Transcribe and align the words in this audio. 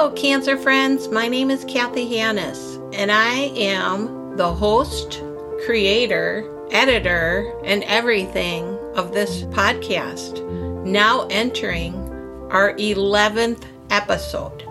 Hello, 0.00 0.12
Cancer 0.12 0.56
friends. 0.56 1.08
My 1.08 1.28
name 1.28 1.50
is 1.50 1.62
Kathy 1.66 2.16
Hannis, 2.16 2.78
and 2.94 3.12
I 3.12 3.34
am 3.54 4.34
the 4.34 4.50
host, 4.50 5.22
creator, 5.66 6.50
editor, 6.70 7.52
and 7.66 7.82
everything 7.82 8.64
of 8.96 9.12
this 9.12 9.42
podcast. 9.42 10.42
Now 10.86 11.26
entering 11.28 11.94
our 12.50 12.72
11th 12.76 13.66
episode. 13.90 14.66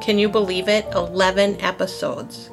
Can 0.00 0.20
you 0.20 0.28
believe 0.28 0.68
it? 0.68 0.86
11 0.94 1.60
episodes. 1.60 2.50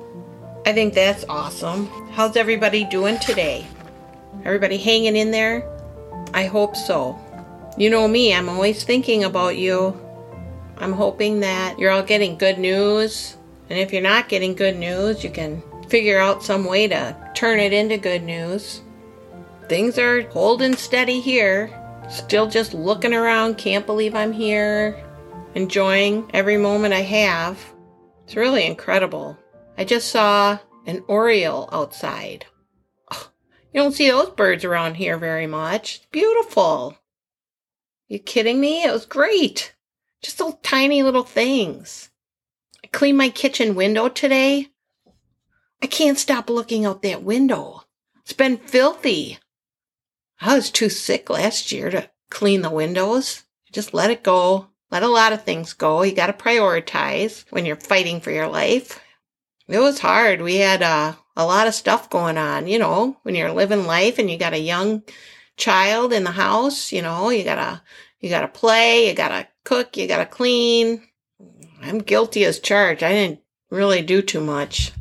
I 0.65 0.73
think 0.73 0.95
that's 0.95 1.23
awesome. 1.29 1.85
How's 2.13 2.35
everybody 2.35 2.85
doing 2.85 3.19
today? 3.19 3.63
Everybody 4.43 4.79
hanging 4.79 5.15
in 5.15 5.29
there? 5.29 5.71
I 6.33 6.45
hope 6.45 6.75
so. 6.75 7.15
You 7.77 7.91
know 7.91 8.07
me, 8.07 8.33
I'm 8.33 8.49
always 8.49 8.83
thinking 8.83 9.23
about 9.23 9.57
you. 9.59 10.01
I'm 10.77 10.93
hoping 10.93 11.39
that 11.39 11.79
you're 11.79 11.91
all 11.91 12.03
getting 12.03 12.37
good 12.37 12.57
news. 12.57 13.37
And 13.69 13.79
if 13.79 13.91
you're 13.93 14.01
not 14.01 14.29
getting 14.29 14.55
good 14.55 14.77
news, 14.77 15.23
you 15.23 15.29
can 15.29 15.63
figure 15.87 16.19
out 16.19 16.43
some 16.43 16.65
way 16.65 16.87
to 16.87 17.15
turn 17.33 17.59
it 17.59 17.73
into 17.73 17.97
good 17.97 18.23
news. 18.23 18.81
Things 19.67 19.97
are 19.97 20.21
holding 20.29 20.75
steady 20.75 21.19
here. 21.19 21.71
Still 22.09 22.47
just 22.47 22.73
looking 22.73 23.13
around, 23.13 23.57
can't 23.57 23.85
believe 23.85 24.13
I'm 24.13 24.31
here, 24.31 25.03
enjoying 25.55 26.29
every 26.33 26.57
moment 26.57 26.93
I 26.93 27.01
have. 27.01 27.59
It's 28.25 28.35
really 28.35 28.65
incredible. 28.65 29.37
I 29.77 29.85
just 29.85 30.09
saw 30.09 30.59
an 30.85 31.03
oriole 31.07 31.69
outside. 31.71 32.45
You 33.11 33.81
don't 33.81 33.91
see 33.91 34.09
those 34.09 34.29
birds 34.29 34.63
around 34.63 34.95
here 34.95 35.17
very 35.17 35.47
much. 35.47 36.09
beautiful. 36.11 36.97
You 38.07 38.19
kidding 38.19 38.61
me? 38.61 38.83
It 38.83 38.93
was 38.93 39.05
great. 39.05 39.74
Just 40.25 40.39
little 40.39 40.59
tiny 40.63 41.03
little 41.03 41.23
things. 41.23 42.09
I 42.83 42.87
cleaned 42.87 43.19
my 43.19 43.29
kitchen 43.29 43.75
window 43.75 44.09
today. 44.09 44.69
I 45.83 45.85
can't 45.85 46.17
stop 46.17 46.49
looking 46.49 46.83
out 46.83 47.03
that 47.03 47.21
window. 47.21 47.83
It's 48.23 48.33
been 48.33 48.57
filthy. 48.57 49.37
I 50.41 50.55
was 50.55 50.71
too 50.71 50.89
sick 50.89 51.29
last 51.29 51.71
year 51.71 51.91
to 51.91 52.09
clean 52.31 52.63
the 52.63 52.71
windows. 52.71 53.43
Just 53.71 53.93
let 53.93 54.09
it 54.09 54.23
go. 54.23 54.69
Let 54.89 55.03
a 55.03 55.07
lot 55.07 55.31
of 55.31 55.43
things 55.43 55.73
go. 55.73 56.01
You 56.01 56.15
got 56.15 56.25
to 56.25 56.33
prioritize 56.33 57.45
when 57.51 57.67
you're 57.67 57.75
fighting 57.75 58.19
for 58.19 58.31
your 58.31 58.47
life. 58.47 58.99
It 59.67 59.77
was 59.77 59.99
hard. 59.99 60.41
We 60.41 60.55
had 60.55 60.81
uh, 60.81 61.13
a 61.35 61.45
lot 61.45 61.67
of 61.67 61.75
stuff 61.75 62.09
going 62.09 62.39
on, 62.39 62.65
you 62.65 62.79
know, 62.79 63.15
when 63.21 63.35
you're 63.35 63.51
living 63.51 63.85
life 63.85 64.17
and 64.17 64.31
you 64.31 64.39
got 64.39 64.53
a 64.53 64.59
young 64.59 65.03
child 65.55 66.13
in 66.13 66.23
the 66.23 66.31
house, 66.31 66.91
you 66.91 67.03
know, 67.03 67.29
you 67.29 67.43
gotta, 67.43 67.83
you 68.21 68.29
gotta 68.29 68.47
play, 68.47 69.07
you 69.07 69.13
gotta 69.13 69.47
cook, 69.65 69.97
you 69.97 70.07
gotta 70.07 70.25
clean. 70.25 71.01
I'm 71.81 71.99
guilty 71.99 72.45
as 72.45 72.59
charged. 72.59 73.03
I 73.03 73.11
didn't 73.11 73.41
really 73.69 74.01
do 74.01 74.21
too 74.21 74.39
much. 74.39 74.93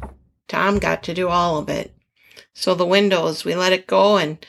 Tom 0.49 0.79
got 0.79 1.05
to 1.05 1.15
do 1.15 1.29
all 1.29 1.59
of 1.59 1.69
it. 1.69 1.95
So 2.53 2.75
the 2.75 2.87
windows, 2.87 3.45
we 3.45 3.55
let 3.55 3.73
it 3.73 3.87
go 3.87 4.17
and 4.17 4.45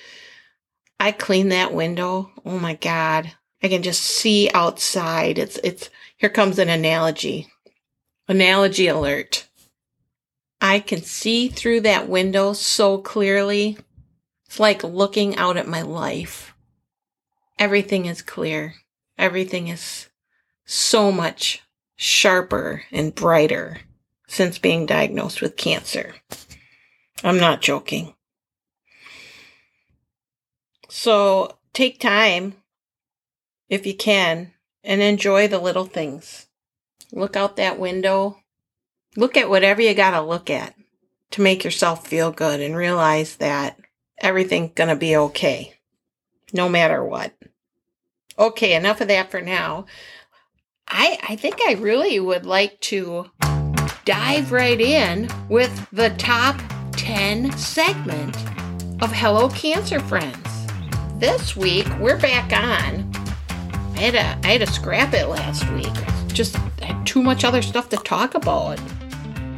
I 0.99 1.11
cleaned 1.11 1.51
that 1.51 1.73
window. 1.73 2.31
Oh 2.45 2.57
my 2.57 2.75
God. 2.75 3.31
I 3.61 3.67
can 3.67 3.83
just 3.83 4.01
see 4.01 4.49
outside. 4.53 5.37
It's, 5.37 5.57
it's, 5.63 5.89
here 6.17 6.29
comes 6.29 6.59
an 6.59 6.69
analogy. 6.69 7.47
Analogy 8.27 8.87
alert. 8.87 9.47
I 10.61 10.79
can 10.79 11.01
see 11.01 11.47
through 11.47 11.81
that 11.81 12.09
window 12.09 12.53
so 12.53 12.97
clearly. 12.97 13.77
It's 14.45 14.59
like 14.59 14.83
looking 14.83 15.35
out 15.37 15.57
at 15.57 15.67
my 15.67 15.81
life. 15.81 16.55
Everything 17.57 18.05
is 18.05 18.21
clear. 18.21 18.75
Everything 19.17 19.67
is 19.67 20.09
so 20.65 21.11
much 21.11 21.63
sharper 21.95 22.83
and 22.91 23.15
brighter 23.15 23.79
since 24.27 24.57
being 24.57 24.85
diagnosed 24.85 25.41
with 25.41 25.55
cancer. 25.55 26.15
I'm 27.23 27.37
not 27.37 27.61
joking. 27.61 28.13
So 30.89 31.57
take 31.73 31.99
time, 31.99 32.55
if 33.69 33.85
you 33.85 33.95
can, 33.95 34.53
and 34.83 35.01
enjoy 35.01 35.47
the 35.47 35.59
little 35.59 35.85
things. 35.85 36.47
Look 37.11 37.35
out 37.35 37.55
that 37.55 37.79
window. 37.79 38.39
Look 39.15 39.37
at 39.37 39.49
whatever 39.49 39.81
you 39.81 39.93
got 39.93 40.11
to 40.11 40.21
look 40.21 40.49
at 40.49 40.75
to 41.31 41.41
make 41.41 41.63
yourself 41.63 42.07
feel 42.07 42.31
good 42.31 42.59
and 42.59 42.75
realize 42.75 43.37
that 43.37 43.79
everything's 44.17 44.73
going 44.75 44.89
to 44.89 44.95
be 44.95 45.15
okay, 45.15 45.73
no 46.53 46.69
matter 46.69 47.03
what. 47.03 47.33
Okay, 48.37 48.75
enough 48.75 48.99
of 48.99 49.07
that 49.07 49.31
for 49.31 49.39
now. 49.39 49.85
I, 50.89 51.17
I 51.29 51.35
think 51.37 51.55
I 51.65 51.73
really 51.73 52.19
would 52.19 52.45
like 52.45 52.77
to 52.81 53.31
dive 54.03 54.51
right 54.51 54.79
in 54.79 55.29
with 55.47 55.87
the 55.91 56.09
top 56.17 56.59
10 56.91 57.57
segment 57.57 58.35
of 59.01 59.13
Hello 59.13 59.47
Cancer 59.49 60.01
Friends. 60.01 60.67
This 61.17 61.55
week, 61.55 61.87
we're 61.97 62.19
back 62.19 62.51
on. 62.51 63.09
I 63.95 63.99
had 63.99 64.13
to, 64.13 64.47
I 64.47 64.51
had 64.51 64.67
to 64.67 64.73
scrap 64.73 65.13
it 65.13 65.27
last 65.27 65.69
week. 65.71 65.93
Just 66.27 66.55
had 66.81 67.07
too 67.07 67.23
much 67.23 67.45
other 67.45 67.61
stuff 67.61 67.87
to 67.89 67.97
talk 67.97 68.35
about. 68.35 68.81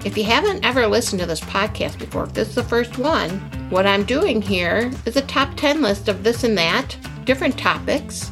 If 0.05 0.15
you 0.15 0.23
haven't 0.23 0.63
ever 0.63 0.85
listened 0.85 1.19
to 1.21 1.25
this 1.25 1.41
podcast 1.41 1.97
before, 1.97 2.25
if 2.25 2.33
this 2.33 2.49
is 2.49 2.55
the 2.55 2.63
first 2.63 2.99
one, 2.99 3.39
what 3.71 3.87
I'm 3.87 4.05
doing 4.05 4.39
here 4.39 4.91
is 5.07 5.17
a 5.17 5.23
top 5.23 5.55
10 5.55 5.81
list 5.81 6.07
of 6.07 6.23
this 6.23 6.43
and 6.43 6.55
that, 6.59 6.95
different 7.25 7.57
topics. 7.57 8.31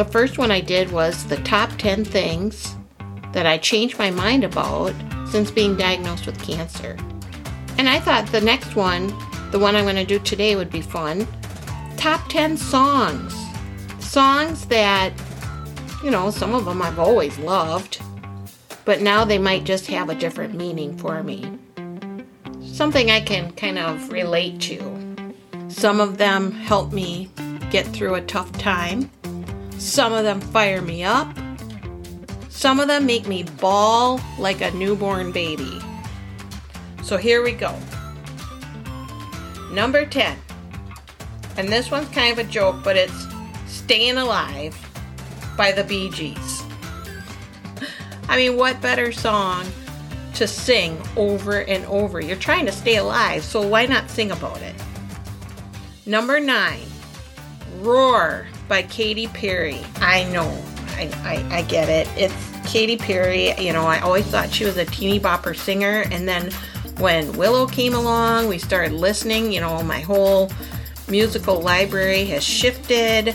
The 0.00 0.06
first 0.06 0.38
one 0.38 0.50
I 0.50 0.62
did 0.62 0.90
was 0.92 1.26
the 1.26 1.36
top 1.42 1.68
10 1.76 2.06
things 2.06 2.74
that 3.34 3.44
I 3.44 3.58
changed 3.58 3.98
my 3.98 4.10
mind 4.10 4.44
about 4.44 4.94
since 5.28 5.50
being 5.50 5.76
diagnosed 5.76 6.24
with 6.24 6.42
cancer. 6.42 6.96
And 7.76 7.86
I 7.86 8.00
thought 8.00 8.26
the 8.28 8.40
next 8.40 8.76
one, 8.76 9.08
the 9.50 9.58
one 9.58 9.76
I'm 9.76 9.84
going 9.84 9.96
to 9.96 10.06
do 10.06 10.18
today, 10.18 10.56
would 10.56 10.70
be 10.70 10.80
fun. 10.80 11.28
Top 11.98 12.26
10 12.30 12.56
songs. 12.56 13.36
Songs 13.98 14.64
that, 14.68 15.12
you 16.02 16.10
know, 16.10 16.30
some 16.30 16.54
of 16.54 16.64
them 16.64 16.80
I've 16.80 16.98
always 16.98 17.38
loved, 17.38 18.00
but 18.86 19.02
now 19.02 19.26
they 19.26 19.36
might 19.36 19.64
just 19.64 19.86
have 19.88 20.08
a 20.08 20.14
different 20.14 20.54
meaning 20.54 20.96
for 20.96 21.22
me. 21.22 21.58
Something 22.62 23.10
I 23.10 23.20
can 23.20 23.52
kind 23.52 23.78
of 23.78 24.10
relate 24.10 24.62
to. 24.62 25.14
Some 25.68 26.00
of 26.00 26.16
them 26.16 26.52
help 26.52 26.90
me 26.90 27.28
get 27.70 27.86
through 27.86 28.14
a 28.14 28.22
tough 28.22 28.50
time. 28.52 29.10
Some 29.80 30.12
of 30.12 30.24
them 30.24 30.42
fire 30.42 30.82
me 30.82 31.02
up. 31.04 31.26
Some 32.50 32.80
of 32.80 32.88
them 32.88 33.06
make 33.06 33.26
me 33.26 33.44
bawl 33.44 34.20
like 34.38 34.60
a 34.60 34.70
newborn 34.72 35.32
baby. 35.32 35.80
So 37.02 37.16
here 37.16 37.42
we 37.42 37.52
go. 37.52 37.74
Number 39.72 40.04
10. 40.04 40.36
And 41.56 41.68
this 41.68 41.90
one's 41.90 42.10
kind 42.10 42.30
of 42.30 42.46
a 42.46 42.48
joke, 42.48 42.76
but 42.84 42.98
it's 42.98 43.26
Staying 43.66 44.18
Alive 44.18 44.76
by 45.56 45.72
the 45.72 45.82
Bee 45.82 46.10
Gees. 46.10 46.62
I 48.28 48.36
mean, 48.36 48.58
what 48.58 48.82
better 48.82 49.12
song 49.12 49.64
to 50.34 50.46
sing 50.46 51.00
over 51.16 51.62
and 51.62 51.86
over? 51.86 52.20
You're 52.20 52.36
trying 52.36 52.66
to 52.66 52.72
stay 52.72 52.96
alive, 52.96 53.42
so 53.42 53.66
why 53.66 53.86
not 53.86 54.10
sing 54.10 54.30
about 54.30 54.60
it? 54.60 54.74
Number 56.04 56.38
9. 56.38 56.80
Roar 57.78 58.46
by 58.70 58.82
Katy 58.84 59.26
Perry. 59.26 59.80
I 59.96 60.24
know, 60.32 60.46
I, 60.90 61.10
I, 61.50 61.56
I 61.58 61.62
get 61.62 61.88
it. 61.88 62.08
It's 62.16 62.70
Katy 62.70 62.96
Perry. 62.96 63.52
You 63.58 63.72
know, 63.72 63.82
I 63.82 63.98
always 63.98 64.24
thought 64.26 64.50
she 64.50 64.64
was 64.64 64.76
a 64.76 64.86
teeny 64.86 65.18
bopper 65.18 65.54
singer, 65.56 66.04
and 66.12 66.26
then 66.26 66.52
when 66.98 67.32
Willow 67.36 67.66
came 67.66 67.94
along, 67.94 68.46
we 68.46 68.58
started 68.58 68.92
listening. 68.92 69.52
You 69.52 69.60
know, 69.60 69.82
my 69.82 70.00
whole 70.00 70.52
musical 71.08 71.60
library 71.60 72.24
has 72.26 72.44
shifted. 72.44 73.34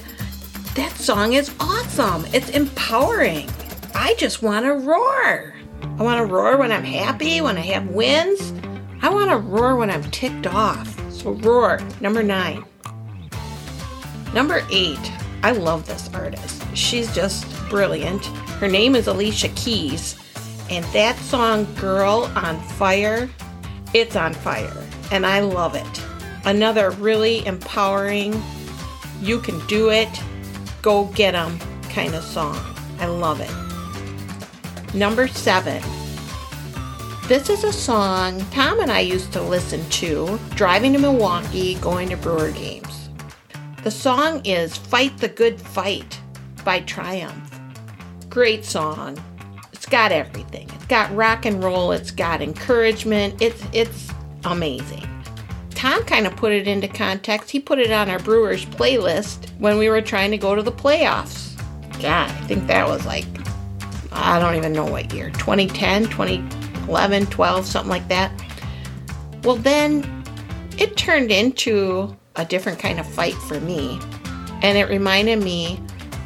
That 0.76 0.91
song 0.93 1.34
is 1.34 1.53
awesome. 1.59 2.26
It's 2.34 2.49
empowering. 2.49 3.49
I 3.93 4.16
just 4.17 4.41
want 4.41 4.66
to 4.66 4.73
roar. 4.73 5.53
I 5.81 6.03
want 6.03 6.17
to 6.20 6.34
roar 6.34 6.58
when 6.58 6.72
I'm 6.72 6.84
happy, 6.84 7.41
when 7.41 7.58
I 7.58 7.61
have 7.61 7.88
wins. 7.88 8.53
I 9.02 9.09
want 9.09 9.29
to 9.29 9.38
roar 9.38 9.76
when 9.76 9.91
I'm 9.91 10.09
ticked 10.11 10.47
off. 10.47 10.88
So, 11.11 11.31
roar, 11.31 11.81
number 11.99 12.23
nine. 12.23 12.64
Number 14.34 14.66
eight, 14.70 15.11
I 15.45 15.51
love 15.51 15.85
this 15.85 16.09
artist. 16.11 16.63
She's 16.75 17.13
just 17.13 17.45
brilliant. 17.69 18.25
Her 18.59 18.67
name 18.67 18.95
is 18.95 19.05
Alicia 19.05 19.49
Keys, 19.49 20.15
and 20.71 20.83
that 20.85 21.15
song, 21.17 21.71
Girl 21.75 22.31
on 22.35 22.59
Fire, 22.61 23.29
it's 23.93 24.15
on 24.15 24.33
fire, 24.33 24.75
and 25.11 25.23
I 25.23 25.41
love 25.41 25.75
it. 25.75 26.01
Another 26.45 26.89
really 26.89 27.45
empowering, 27.45 28.41
you 29.21 29.39
can 29.39 29.63
do 29.67 29.91
it, 29.91 30.09
go 30.81 31.05
get 31.13 31.35
'em 31.35 31.59
kind 31.91 32.15
of 32.15 32.23
song. 32.23 32.59
I 32.99 33.05
love 33.05 33.39
it. 33.39 34.95
Number 34.95 35.27
seven. 35.27 35.83
This 37.27 37.51
is 37.51 37.63
a 37.63 37.71
song 37.71 38.43
Tom 38.49 38.79
and 38.79 38.91
I 38.91 39.01
used 39.01 39.31
to 39.33 39.41
listen 39.43 39.87
to 40.01 40.39
driving 40.55 40.93
to 40.93 40.99
Milwaukee, 40.99 41.75
going 41.75 42.09
to 42.09 42.17
Brewer 42.17 42.49
games. 42.49 42.94
The 43.85 43.91
song 43.91 44.43
is 44.47 44.76
Fight 44.76 45.16
the 45.20 45.28
Good 45.28 45.61
Fight 45.61 46.20
by 46.64 46.79
Triumph. 46.79 47.59
Great 48.29 48.66
song. 48.66 49.23
It's 49.73 49.85
got 49.85 50.11
everything. 50.11 50.67
It's 50.73 50.87
got 50.87 51.16
rock 51.16 51.46
and 51.46 51.64
roll, 51.64 51.91
it's 51.91 52.09
got 52.09 52.41
encouragement. 52.41 53.40
It's 53.43 53.64
it's 53.73 54.09
amazing. 54.43 55.08
Tom 55.76 56.03
kind 56.05 56.26
of 56.26 56.35
put 56.35 56.52
it 56.52 56.67
into 56.67 56.87
context. 56.87 57.52
He 57.52 57.59
put 57.59 57.78
it 57.78 57.91
on 57.91 58.09
our 58.09 58.17
Brewers 58.17 58.66
playlist 58.66 59.52
when 59.59 59.78
we 59.78 59.88
were 59.88 60.02
trying 60.02 60.31
to 60.31 60.38
go 60.40 60.55
to 60.55 60.64
the 60.64 60.72
playoffs. 60.72 61.55
God, 62.02 62.31
I 62.31 62.41
think 62.47 62.66
that 62.66 62.88
was 62.88 63.05
like 63.05 63.28
I 64.11 64.40
don't 64.40 64.55
even 64.55 64.73
know 64.73 64.85
what 64.88 65.14
year. 65.14 65.29
2010, 65.29 66.05
2011, 66.05 67.28
12, 67.28 67.66
something 67.67 67.90
like 67.91 68.08
that. 68.08 68.31
Well, 69.43 69.58
then 69.58 70.23
it 70.79 70.97
turned 70.97 71.29
into 71.29 72.17
a 72.35 72.46
different 72.46 72.79
kind 72.79 72.99
of 72.99 73.08
fight 73.08 73.34
for 73.34 73.59
me. 73.59 73.99
And 74.61 74.78
it 74.78 74.90
reminded 74.90 75.43
me 75.43 75.79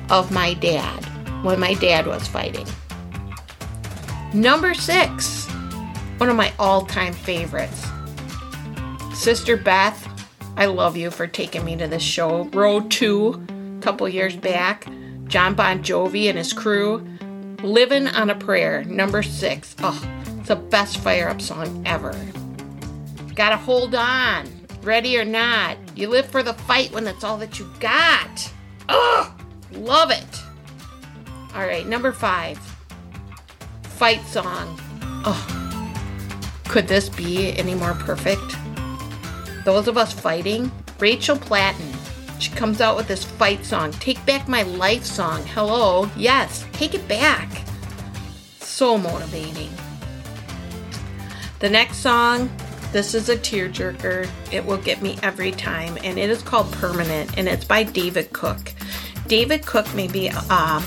of 0.10 0.32
my 0.32 0.54
dad 0.56 1.06
when 1.44 1.60
my 1.60 1.74
dad 1.76 2.08
was 2.08 2.28
fighting. 2.28 2.68
Number 4.34 4.74
six, 4.74 5.48
one 6.18 6.30
of 6.30 6.36
my 6.36 6.54
all 6.60 6.86
time 6.86 7.14
favorites. 7.14 7.86
Sister 9.14 9.58
Beth, 9.58 10.08
I 10.56 10.66
love 10.66 10.96
you 10.96 11.12
for 11.12 11.28
taking 11.28 11.66
me 11.66 11.76
to 11.78 11.88
this 11.88 12.04
show. 12.04 12.44
Row 12.46 12.82
2, 12.82 13.46
a 13.78 13.82
couple 13.82 14.08
years 14.08 14.36
back. 14.36 14.88
Jon 15.26 15.54
Bon 15.54 15.84
Jovi 15.84 16.28
and 16.28 16.38
his 16.38 16.54
crew. 16.54 17.06
Living 17.64 18.08
on 18.08 18.30
a 18.30 18.36
Prayer, 18.36 18.84
number 18.86 19.22
six. 19.22 19.76
Oh, 19.80 20.02
it's 20.38 20.48
the 20.48 20.56
best 20.56 20.98
fire 20.98 21.30
up 21.30 21.42
song 21.42 21.84
ever. 21.86 22.16
Gotta 23.36 23.58
hold 23.58 23.94
on, 23.96 24.48
ready 24.82 25.18
or 25.18 25.26
not. 25.26 25.78
You 26.00 26.08
live 26.08 26.28
for 26.28 26.44
the 26.44 26.54
fight 26.54 26.94
when 26.94 27.04
that's 27.04 27.26
all 27.26 27.36
that 27.40 27.60
you 27.60 27.70
got. 27.82 28.54
Oh, 28.88 29.36
love 29.74 30.12
it. 30.12 30.42
All 31.54 31.68
right, 31.68 31.86
number 31.86 32.14
five. 32.14 32.58
Fight 33.84 34.26
song. 34.26 34.80
Oh, 35.26 36.16
could 36.70 36.88
this 36.88 37.10
be 37.10 37.52
any 37.58 37.76
more 37.76 37.96
perfect? 37.96 38.56
Those 39.66 39.90
of 39.90 39.98
us 39.98 40.14
fighting, 40.14 40.72
Rachel 41.00 41.36
Platten. 41.36 41.94
She 42.40 42.52
comes 42.52 42.80
out 42.80 42.96
with 42.96 43.10
this 43.10 43.26
fight 43.26 43.66
song, 43.66 43.92
Take 43.92 44.26
Back 44.26 44.48
My 44.48 44.64
Life 44.64 45.04
song. 45.04 45.44
Hello, 45.48 46.10
yes, 46.16 46.66
take 46.72 46.96
it 46.96 47.06
back. 47.10 47.50
So 48.62 48.98
motivating. 48.98 49.72
The 51.60 51.70
next 51.70 51.98
song, 51.98 52.50
this 52.92 53.14
is 53.14 53.30
a 53.30 53.38
tearjerker. 53.38 54.30
It 54.52 54.66
will 54.66 54.78
get 54.78 55.02
me 55.02 55.18
every 55.22 55.52
time, 55.52 55.98
and 56.04 56.18
it 56.18 56.30
is 56.30 56.42
called 56.42 56.72
Permanent, 56.74 57.38
and 57.38 57.48
it's 57.48 57.66
by 57.66 57.84
David 57.84 58.34
Cook. 58.34 58.74
David 59.28 59.66
Cook 59.66 59.94
may 59.94 60.08
be 60.08 60.32
uh, 60.34 60.82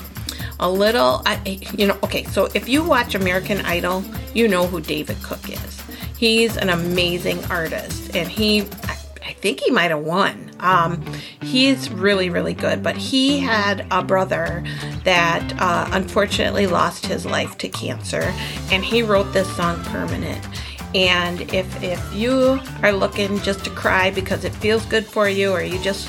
a 0.58 0.70
little, 0.70 1.22
you 1.46 1.86
know, 1.86 1.98
okay, 2.02 2.24
so 2.24 2.48
if 2.54 2.68
you 2.68 2.82
watch 2.82 3.14
American 3.14 3.60
Idol, 3.60 4.04
you 4.34 4.48
know 4.48 4.66
who 4.66 4.80
David 4.80 5.22
Cook 5.22 5.48
is. 5.48 5.82
He's 6.16 6.56
an 6.56 6.70
amazing 6.70 7.44
artist, 7.46 8.14
and 8.16 8.28
he, 8.28 8.62
I 8.62 9.32
think 9.32 9.60
he 9.60 9.70
might 9.70 9.90
have 9.90 10.00
won. 10.00 10.50
Um, 10.60 11.04
he's 11.40 11.90
really, 11.90 12.30
really 12.30 12.54
good, 12.54 12.82
but 12.82 12.96
he 12.96 13.40
had 13.40 13.84
a 13.90 14.02
brother 14.02 14.64
that 15.02 15.52
uh, 15.60 15.88
unfortunately 15.90 16.68
lost 16.68 17.06
his 17.06 17.26
life 17.26 17.58
to 17.58 17.68
cancer, 17.68 18.32
and 18.70 18.84
he 18.84 19.02
wrote 19.02 19.32
this 19.32 19.50
song 19.56 19.82
Permanent. 19.84 20.46
And 20.94 21.40
if 21.54 21.82
if 21.82 22.14
you 22.14 22.60
are 22.82 22.92
looking 22.92 23.40
just 23.40 23.64
to 23.64 23.70
cry 23.70 24.10
because 24.10 24.44
it 24.44 24.54
feels 24.54 24.84
good 24.86 25.06
for 25.06 25.28
you, 25.28 25.50
or 25.50 25.62
you 25.62 25.80
just, 25.82 26.08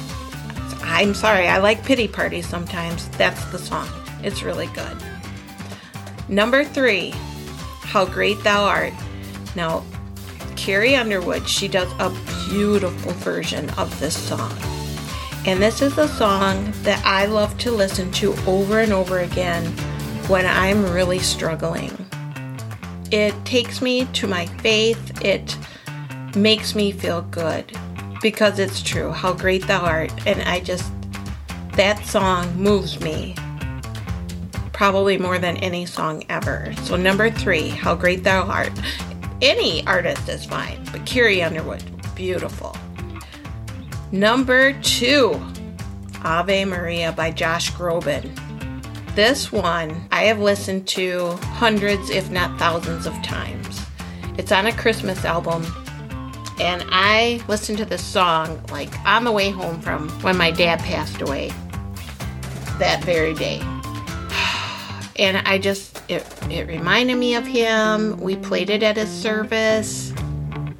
I'm 0.81 1.13
sorry, 1.13 1.47
I 1.47 1.57
like 1.57 1.85
pity 1.85 2.07
parties 2.07 2.47
sometimes. 2.47 3.07
That's 3.09 3.43
the 3.45 3.59
song. 3.59 3.87
It's 4.23 4.43
really 4.43 4.67
good. 4.67 4.97
Number 6.27 6.63
three, 6.63 7.13
How 7.81 8.05
Great 8.05 8.41
Thou 8.43 8.63
Art. 8.63 8.93
Now, 9.55 9.83
Carrie 10.55 10.95
Underwood, 10.95 11.47
she 11.47 11.67
does 11.67 11.91
a 11.99 12.09
beautiful 12.49 13.11
version 13.13 13.69
of 13.71 13.97
this 13.99 14.17
song. 14.17 14.57
And 15.45 15.61
this 15.61 15.81
is 15.81 15.97
a 15.97 16.07
song 16.07 16.73
that 16.83 17.05
I 17.05 17.25
love 17.25 17.57
to 17.59 17.71
listen 17.71 18.11
to 18.13 18.33
over 18.47 18.79
and 18.79 18.93
over 18.93 19.19
again 19.19 19.65
when 20.27 20.45
I'm 20.45 20.89
really 20.91 21.19
struggling. 21.19 21.91
It 23.13 23.45
takes 23.45 23.79
me 23.79 24.05
to 24.05 24.25
my 24.25 24.47
faith. 24.47 25.23
It 25.23 25.55
makes 26.35 26.73
me 26.73 26.91
feel 26.91 27.21
good 27.21 27.71
because 28.23 28.57
it's 28.57 28.81
true. 28.81 29.11
How 29.11 29.33
great 29.33 29.67
thou 29.67 29.81
art. 29.81 30.11
And 30.25 30.41
I 30.41 30.61
just, 30.61 30.91
that 31.73 32.03
song 32.07 32.51
moves 32.57 32.99
me 33.01 33.35
probably 34.71 35.19
more 35.19 35.37
than 35.37 35.57
any 35.57 35.85
song 35.85 36.23
ever. 36.27 36.73
So, 36.85 36.95
number 36.95 37.29
three, 37.29 37.69
How 37.69 37.93
Great 37.93 38.23
Thou 38.23 38.47
Art. 38.47 38.71
Any 39.43 39.85
artist 39.85 40.27
is 40.27 40.43
fine, 40.43 40.83
but 40.91 41.05
Carrie 41.05 41.43
Underwood, 41.43 41.83
beautiful. 42.15 42.75
Number 44.11 44.73
two, 44.81 45.39
Ave 46.23 46.65
Maria 46.65 47.11
by 47.11 47.29
Josh 47.29 47.71
Groban. 47.73 48.35
This 49.15 49.51
one 49.51 50.07
I 50.11 50.23
have 50.23 50.39
listened 50.39 50.87
to 50.89 51.33
hundreds, 51.33 52.09
if 52.09 52.31
not 52.31 52.57
thousands, 52.57 53.05
of 53.05 53.13
times. 53.21 53.79
It's 54.39 54.51
on 54.51 54.65
a 54.65 54.73
Christmas 54.73 55.23
album, 55.23 55.63
and 56.59 56.83
I 56.89 57.39
listened 57.47 57.77
to 57.77 57.85
this 57.85 58.03
song 58.03 58.59
like 58.71 58.91
on 59.05 59.23
the 59.23 59.31
way 59.31 59.51
home 59.51 59.79
from 59.81 60.09
when 60.23 60.35
my 60.35 60.49
dad 60.49 60.79
passed 60.79 61.21
away 61.21 61.49
that 62.79 63.03
very 63.03 63.35
day. 63.35 63.61
And 65.19 65.47
I 65.47 65.59
just, 65.59 66.01
it, 66.09 66.27
it 66.49 66.67
reminded 66.67 67.17
me 67.17 67.35
of 67.35 67.45
him. 67.45 68.19
We 68.19 68.35
played 68.35 68.71
it 68.71 68.81
at 68.81 68.97
his 68.97 69.11
service. 69.11 70.11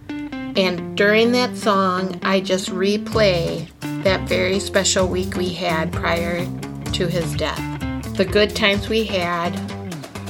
And 0.09 0.97
during 0.97 1.33
that 1.33 1.55
song, 1.55 2.19
I 2.23 2.39
just 2.39 2.69
replay 2.69 3.69
that 4.03 4.27
very 4.27 4.59
special 4.59 5.07
week 5.07 5.35
we 5.35 5.49
had 5.49 5.93
prior 5.93 6.47
to 6.93 7.07
his 7.07 7.35
death. 7.35 7.72
The 8.13 8.25
good 8.25 8.55
times 8.55 8.89
we 8.89 9.03
had, 9.03 9.51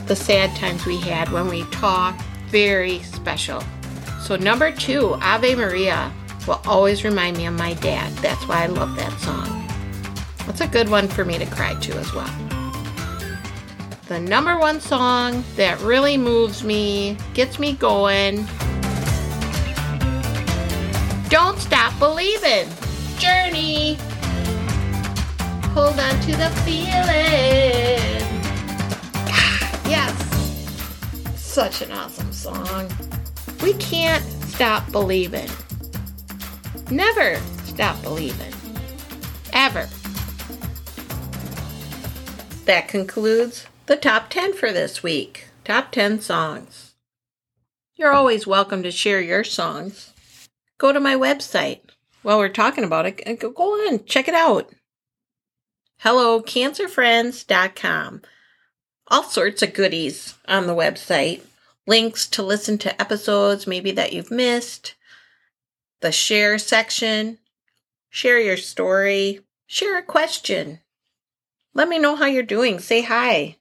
the 0.07 0.15
sad 0.15 0.55
times 0.55 0.85
we 0.85 0.97
had 0.97 1.31
when 1.31 1.47
we 1.47 1.63
talked, 1.65 2.21
very 2.47 2.99
special. 3.03 3.63
So, 4.21 4.35
number 4.35 4.71
two, 4.71 5.15
Ave 5.21 5.55
Maria, 5.55 6.11
will 6.47 6.61
always 6.65 7.03
remind 7.03 7.37
me 7.37 7.45
of 7.45 7.53
my 7.53 7.73
dad. 7.75 8.11
That's 8.17 8.47
why 8.47 8.63
I 8.63 8.67
love 8.67 8.95
that 8.95 9.19
song. 9.19 9.67
That's 10.45 10.61
a 10.61 10.67
good 10.67 10.89
one 10.89 11.07
for 11.07 11.25
me 11.25 11.37
to 11.37 11.45
cry 11.45 11.73
to 11.73 11.93
as 11.97 12.13
well 12.13 12.53
the 14.13 14.19
number 14.19 14.59
one 14.59 14.79
song 14.79 15.43
that 15.55 15.79
really 15.79 16.17
moves 16.17 16.63
me, 16.63 17.17
gets 17.33 17.57
me 17.57 17.73
going. 17.73 18.45
Don't 21.29 21.57
Stop 21.57 21.97
Believing. 21.97 22.67
Journey. 23.17 23.97
Hold 25.73 25.99
on 25.99 26.19
to 26.21 26.31
the 26.33 26.51
feeling. 26.63 26.93
yes. 29.89 30.13
Such 31.35 31.81
an 31.81 31.91
awesome 31.91 32.31
song. 32.31 32.91
We 33.63 33.73
can't 33.73 34.23
stop 34.43 34.91
believing. 34.91 35.49
Never 36.91 37.37
stop 37.63 37.99
believing. 38.03 38.53
Ever. 39.51 39.89
That 42.65 42.87
concludes 42.87 43.65
the 43.87 43.97
top 43.97 44.29
10 44.29 44.53
for 44.53 44.71
this 44.71 45.01
week. 45.01 45.47
Top 45.65 45.91
10 45.91 46.21
songs. 46.21 46.93
You're 47.95 48.13
always 48.13 48.45
welcome 48.45 48.83
to 48.83 48.91
share 48.91 49.21
your 49.21 49.43
songs. 49.43 50.13
Go 50.77 50.93
to 50.93 50.99
my 50.99 51.15
website. 51.15 51.79
While 52.21 52.37
we're 52.37 52.49
talking 52.49 52.83
about 52.83 53.07
it, 53.07 53.39
go 53.39 53.49
on, 53.49 54.05
check 54.05 54.27
it 54.27 54.35
out. 54.35 54.71
HelloCancerFriends.com. 56.01 58.21
All 59.07 59.23
sorts 59.23 59.61
of 59.61 59.73
goodies 59.73 60.35
on 60.47 60.67
the 60.67 60.75
website. 60.75 61.41
Links 61.85 62.27
to 62.27 62.41
listen 62.41 62.77
to 62.79 63.01
episodes 63.01 63.67
maybe 63.67 63.91
that 63.91 64.13
you've 64.13 64.31
missed. 64.31 64.95
The 66.01 66.11
share 66.11 66.57
section. 66.57 67.37
Share 68.09 68.39
your 68.39 68.57
story. 68.57 69.41
Share 69.67 69.97
a 69.97 70.03
question. 70.03 70.79
Let 71.73 71.89
me 71.89 71.99
know 71.99 72.15
how 72.15 72.25
you're 72.25 72.43
doing. 72.43 72.79
Say 72.79 73.01
hi 73.01 73.57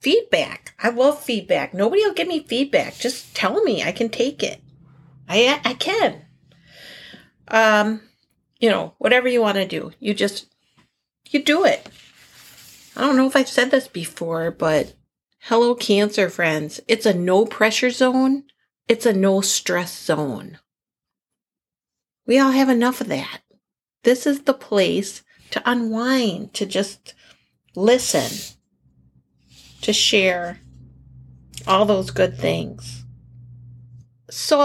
feedback. 0.00 0.74
I 0.82 0.90
love 0.90 1.22
feedback. 1.22 1.74
Nobody 1.74 2.04
will 2.04 2.14
give 2.14 2.28
me 2.28 2.44
feedback. 2.44 2.96
Just 2.96 3.34
tell 3.34 3.62
me. 3.62 3.82
I 3.82 3.92
can 3.92 4.08
take 4.08 4.42
it. 4.42 4.60
I 5.28 5.60
I 5.64 5.74
can. 5.74 6.22
Um, 7.48 8.02
you 8.58 8.70
know, 8.70 8.94
whatever 8.98 9.28
you 9.28 9.40
want 9.40 9.56
to 9.56 9.66
do, 9.66 9.92
you 9.98 10.14
just 10.14 10.46
you 11.30 11.42
do 11.42 11.64
it. 11.64 11.88
I 12.96 13.02
don't 13.02 13.16
know 13.16 13.26
if 13.26 13.36
I've 13.36 13.48
said 13.48 13.70
this 13.70 13.88
before, 13.88 14.50
but 14.50 14.94
hello 15.40 15.74
cancer 15.74 16.28
friends. 16.30 16.80
It's 16.88 17.06
a 17.06 17.14
no 17.14 17.46
pressure 17.46 17.90
zone. 17.90 18.44
It's 18.88 19.06
a 19.06 19.12
no 19.12 19.40
stress 19.40 19.96
zone. 19.96 20.58
We 22.26 22.38
all 22.38 22.52
have 22.52 22.68
enough 22.68 23.00
of 23.00 23.08
that. 23.08 23.40
This 24.04 24.26
is 24.26 24.42
the 24.42 24.54
place 24.54 25.22
to 25.50 25.62
unwind, 25.64 26.54
to 26.54 26.66
just 26.66 27.14
listen 27.74 28.56
to 29.82 29.92
share 29.92 30.60
all 31.66 31.84
those 31.84 32.10
good 32.10 32.36
things. 32.38 33.04
So 34.30 34.60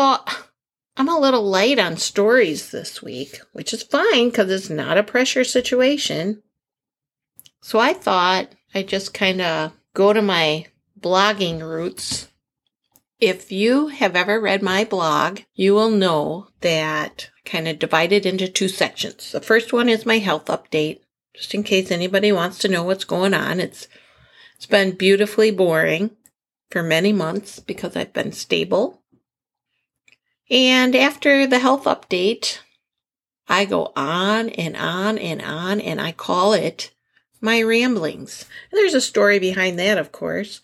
I'm 0.98 1.10
a 1.10 1.20
little 1.20 1.43
light 1.43 1.79
on 1.79 1.98
stories 1.98 2.70
this 2.70 3.01
week, 3.01 3.39
which 3.53 3.74
is 3.74 3.82
fine 3.82 4.29
because 4.29 4.51
it's 4.51 4.70
not 4.70 4.98
a 4.98 5.03
pressure 5.03 5.43
situation. 5.43 6.42
So 7.63 7.79
I 7.79 7.93
thought 7.93 8.50
I'd 8.75 8.89
just 8.89 9.13
kind 9.13 9.39
of 9.39 9.72
go 9.93 10.12
to 10.12 10.22
my 10.22 10.65
blogging 11.00 11.62
roots. 11.62 12.27
If 13.22 13.53
you 13.53 13.88
have 13.88 14.17
ever 14.17 14.38
read 14.38 14.62
my 14.62 14.84
blog, 14.84 15.39
you 15.55 15.74
will 15.74 15.89
know 15.89 16.50
that 16.60 17.29
kind 17.46 17.70
of 17.70 17.79
divided 17.79 18.25
into 18.25 18.50
two 18.50 18.67
sections. 18.67 19.32
The 19.32 19.39
first 19.39 19.72
one 19.72 19.88
is 19.88 20.05
my 20.05 20.17
health 20.17 20.48
update, 20.48 21.00
just 21.34 21.53
in 21.53 21.63
case 21.63 21.89
anybody 21.89 22.34
wants 22.34 22.58
to 22.60 22.67
know 22.67 22.84
what's 22.84 23.05
going 23.05 23.34
on. 23.34 23.62
It's 23.62 23.88
it's 24.58 24.65
been 24.65 24.98
beautifully 24.98 25.50
boring 25.50 26.12
for 26.70 26.84
many 26.84 27.13
months 27.13 27.62
because 27.62 27.96
I've 27.96 28.12
been 28.12 28.34
stable. 28.34 29.01
And 30.50 30.98
after 30.98 31.48
the 31.48 31.60
health 31.60 31.86
update, 31.86 32.60
I 33.48 33.63
go 33.63 33.93
on 33.96 34.50
and 34.50 34.75
on 34.75 35.17
and 35.17 35.41
on 35.41 35.79
and 35.79 36.01
I 36.01 36.12
call 36.12 36.51
it 36.51 36.92
my 37.43 37.62
ramblings. 37.62 38.45
And 38.71 38.79
there's 38.79 38.93
a 38.93 39.01
story 39.01 39.38
behind 39.38 39.77
that, 39.77 39.97
of 39.97 40.13
course. 40.13 40.62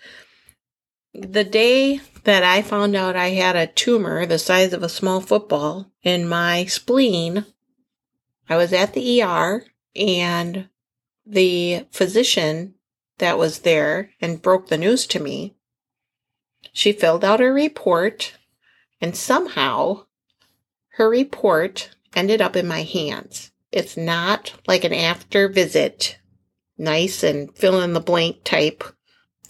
The 1.14 1.44
day 1.44 2.00
that 2.24 2.44
I 2.44 2.62
found 2.62 2.96
out 2.96 3.16
I 3.16 3.30
had 3.30 3.56
a 3.56 3.68
tumor 3.68 4.26
the 4.26 4.40
size 4.40 4.72
of 4.72 4.82
a 4.82 4.90
small 4.90 5.20
football 5.20 5.92
in 6.04 6.28
my 6.28 6.66
spleen, 6.66 7.46
I 8.48 8.56
was 8.56 8.72
at 8.72 8.94
the 8.94 9.22
ER 9.22 9.66
and 9.96 10.70
the 11.26 11.86
physician 11.92 12.76
that 13.18 13.38
was 13.38 13.60
there 13.60 14.12
and 14.22 14.42
broke 14.42 14.68
the 14.68 14.78
news 14.78 15.06
to 15.08 15.20
me. 15.20 15.56
She 16.72 16.94
filled 16.94 17.26
out 17.26 17.42
her 17.42 17.54
report 17.54 18.38
and 19.02 19.16
somehow 19.16 20.06
her 20.94 21.10
report 21.10 21.90
ended 22.16 22.42
up 22.42 22.56
in 22.56 22.68
my 22.68 22.84
hands. 22.84 23.52
It's 23.72 23.98
not 23.98 24.54
like 24.68 24.84
an 24.84 24.94
after 24.94 25.50
visit, 25.50 26.19
nice 26.80 27.24
and 27.24 27.56
fill 27.56 27.82
in 27.82 27.94
the 27.94 28.00
blank 28.00 28.44
type. 28.44 28.84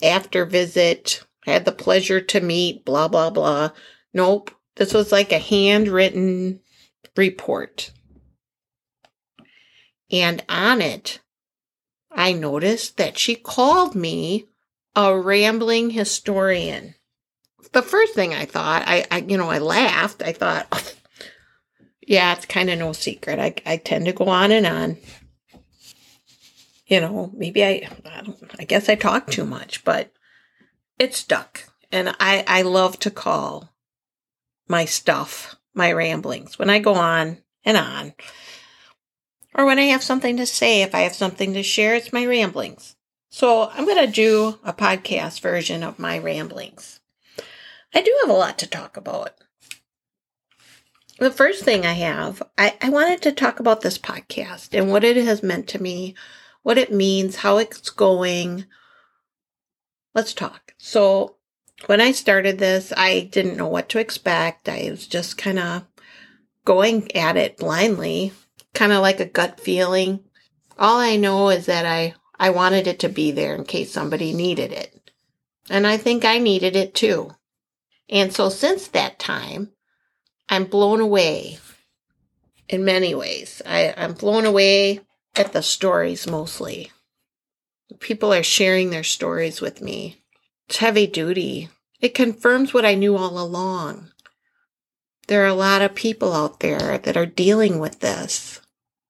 After 0.02 0.46
visit, 0.46 1.24
had 1.46 1.66
the 1.66 1.72
pleasure 1.72 2.22
to 2.22 2.42
meet, 2.42 2.86
blah, 2.86 3.08
blah, 3.08 3.30
blah. 3.30 3.72
Nope. 4.14 4.52
This 4.76 4.94
was 4.94 5.12
like 5.12 5.32
a 5.32 5.40
handwritten 5.40 6.62
report. 7.16 7.92
And 10.12 10.44
on 10.50 10.82
it, 10.82 11.20
I 12.12 12.34
noticed 12.34 12.98
that 12.98 13.18
she 13.18 13.36
called 13.36 13.96
me 13.96 14.48
a 14.96 15.18
rambling 15.18 15.92
historian. 15.92 16.96
The 17.72 17.82
first 17.82 18.14
thing 18.14 18.34
I 18.34 18.46
thought, 18.46 18.84
I, 18.86 19.06
I 19.12 19.20
you 19.20 19.38
know, 19.38 19.50
I 19.50 19.60
laughed. 19.60 20.24
I 20.24 20.34
thought, 20.34 20.96
yeah, 22.08 22.34
it's 22.34 22.46
kind 22.46 22.70
of 22.70 22.80
no 22.80 22.94
secret. 22.94 23.38
I, 23.38 23.54
I 23.66 23.78
tend 23.78 24.06
to 24.06 24.14
go 24.14 24.26
on 24.26 24.52
and 24.52 24.66
on. 24.66 24.98
You 26.90 27.00
know, 27.00 27.32
maybe 27.34 27.64
I, 27.64 27.88
I, 28.06 28.34
I 28.60 28.64
guess 28.66 28.90
I 28.90 28.96
talk 28.96 29.28
too 29.28 29.46
much, 29.46 29.86
but 29.86 30.12
it 30.98 31.16
stuck. 31.16 31.64
And 31.92 32.16
I, 32.20 32.44
I 32.46 32.64
love 32.64 33.00
to 33.00 33.12
call 33.12 33.70
my 34.68 34.86
stuff 34.86 35.56
my 35.74 35.92
ramblings 35.92 36.60
when 36.60 36.70
I 36.70 36.80
go 36.80 36.96
on 36.96 37.38
and 37.64 37.78
on 37.78 38.14
or 39.56 39.66
when 39.66 39.80
I 39.80 39.84
have 39.84 40.04
something 40.04 40.38
to 40.38 40.46
say, 40.46 40.82
if 40.82 40.94
I 40.94 41.02
have 41.02 41.16
something 41.16 41.54
to 41.54 41.64
share, 41.64 41.96
it's 41.96 42.14
my 42.14 42.26
ramblings. 42.26 42.96
So 43.30 43.70
I'm 43.70 43.86
going 43.86 44.06
to 44.06 44.12
do 44.12 44.60
a 44.64 44.74
podcast 44.74 45.42
version 45.42 45.84
of 45.84 46.00
my 46.00 46.18
ramblings. 46.18 47.00
I 47.94 48.02
do 48.02 48.16
have 48.22 48.30
a 48.30 48.38
lot 48.38 48.58
to 48.60 48.68
talk 48.68 48.98
about. 48.98 49.34
The 51.18 51.32
first 51.32 51.64
thing 51.64 51.86
I 51.86 51.94
have, 51.94 52.42
I, 52.58 52.78
I 52.82 52.90
wanted 52.90 53.22
to 53.24 53.32
talk 53.32 53.60
about 53.60 53.82
this 53.82 53.98
podcast 53.98 54.78
and 54.78 54.92
what 54.92 55.04
it 55.04 55.18
has 55.18 55.44
meant 55.44 55.68
to 55.70 55.82
me, 55.82 56.16
what 56.64 56.78
it 56.78 56.92
means, 56.92 57.38
how 57.38 57.58
it's 57.58 57.90
going. 57.90 58.66
Let's 60.14 60.34
talk. 60.34 60.74
So, 60.78 61.36
when 61.86 62.02
I 62.02 62.12
started 62.12 62.60
this, 62.60 62.92
I 62.96 63.30
didn't 63.32 63.58
know 63.58 63.68
what 63.68 63.90
to 63.90 64.00
expect. 64.00 64.68
I 64.68 64.88
was 64.90 65.08
just 65.08 65.38
kind 65.38 65.60
of 65.60 65.86
going 66.66 67.16
at 67.16 67.38
it 67.38 67.58
blindly 67.58 68.34
kind 68.74 68.92
of 68.92 69.02
like 69.02 69.20
a 69.20 69.26
gut 69.26 69.60
feeling. 69.60 70.22
All 70.78 71.00
I 71.00 71.16
know 71.16 71.50
is 71.50 71.66
that 71.66 71.86
I, 71.86 72.16
I 72.40 72.52
wanted 72.52 72.88
it 72.88 73.00
to 73.00 73.10
be 73.10 73.32
there 73.32 73.56
in 73.56 73.66
case 73.66 73.92
somebody 73.92 74.34
needed 74.34 74.72
it. 74.72 75.12
And 75.70 75.86
I 75.86 75.98
think 75.98 76.26
I 76.26 76.38
needed 76.38 76.76
it 76.76 76.96
too. 76.96 77.32
And 78.10 78.34
so 78.34 78.50
since 78.50 78.88
that 78.90 79.20
time, 79.20 79.72
I'm 80.48 80.66
blown 80.66 81.00
away 81.00 81.60
in 82.68 82.86
many 82.86 83.14
ways. 83.14 83.62
I, 83.66 83.94
I'm 83.96 84.14
blown 84.14 84.46
away 84.46 85.02
at 85.36 85.54
the 85.54 85.64
stories 85.64 86.28
mostly. 86.28 86.92
People 88.00 88.34
are 88.34 88.44
sharing 88.44 88.90
their 88.90 89.04
stories 89.04 89.62
with 89.62 89.82
me. 89.82 90.22
It's 90.68 90.78
heavy 90.78 91.08
duty. 91.08 91.70
It 92.00 92.14
confirms 92.14 92.74
what 92.74 92.86
I 92.86 92.96
knew 92.96 93.18
all 93.18 93.40
along. 93.40 94.12
There 95.28 95.44
are 95.44 95.48
a 95.48 95.54
lot 95.54 95.82
of 95.82 95.96
people 95.96 96.34
out 96.34 96.60
there 96.60 96.98
that 96.98 97.18
are 97.18 97.26
dealing 97.26 97.80
with 97.80 98.00
this. 98.00 98.62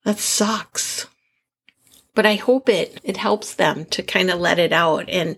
That 0.06 0.20
sucks. 0.20 1.08
But 2.16 2.26
I 2.26 2.36
hope 2.36 2.68
it 2.68 3.00
it 3.04 3.18
helps 3.18 3.54
them 3.54 3.86
to 3.86 4.04
kind 4.04 4.30
of 4.30 4.40
let 4.40 4.60
it 4.60 4.74
out 4.74 5.10
and 5.10 5.38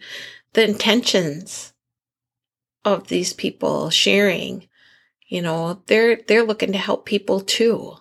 the 0.53 0.63
intentions 0.63 1.73
of 2.83 3.07
these 3.07 3.33
people 3.33 3.89
sharing, 3.89 4.67
you 5.27 5.41
know, 5.41 5.81
they're 5.87 6.17
they're 6.27 6.43
looking 6.43 6.71
to 6.71 6.77
help 6.77 7.05
people 7.05 7.41
too. 7.41 7.97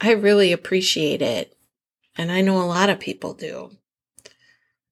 I 0.00 0.12
really 0.12 0.52
appreciate 0.52 1.22
it. 1.22 1.56
And 2.18 2.32
I 2.32 2.40
know 2.40 2.60
a 2.60 2.66
lot 2.66 2.90
of 2.90 2.98
people 2.98 3.32
do. 3.32 3.70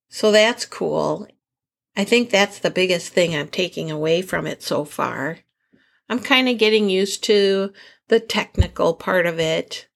So 0.08 0.30
that's 0.30 0.64
cool. 0.64 1.26
I 1.96 2.04
think 2.04 2.30
that's 2.30 2.60
the 2.60 2.70
biggest 2.70 3.12
thing 3.12 3.34
I'm 3.34 3.48
taking 3.48 3.90
away 3.90 4.22
from 4.22 4.46
it 4.46 4.62
so 4.62 4.84
far. 4.84 5.40
I'm 6.08 6.20
kind 6.20 6.48
of 6.48 6.56
getting 6.56 6.88
used 6.88 7.24
to 7.24 7.72
the 8.08 8.20
technical 8.20 8.94
part 8.94 9.26
of 9.26 9.40
it. 9.40 9.88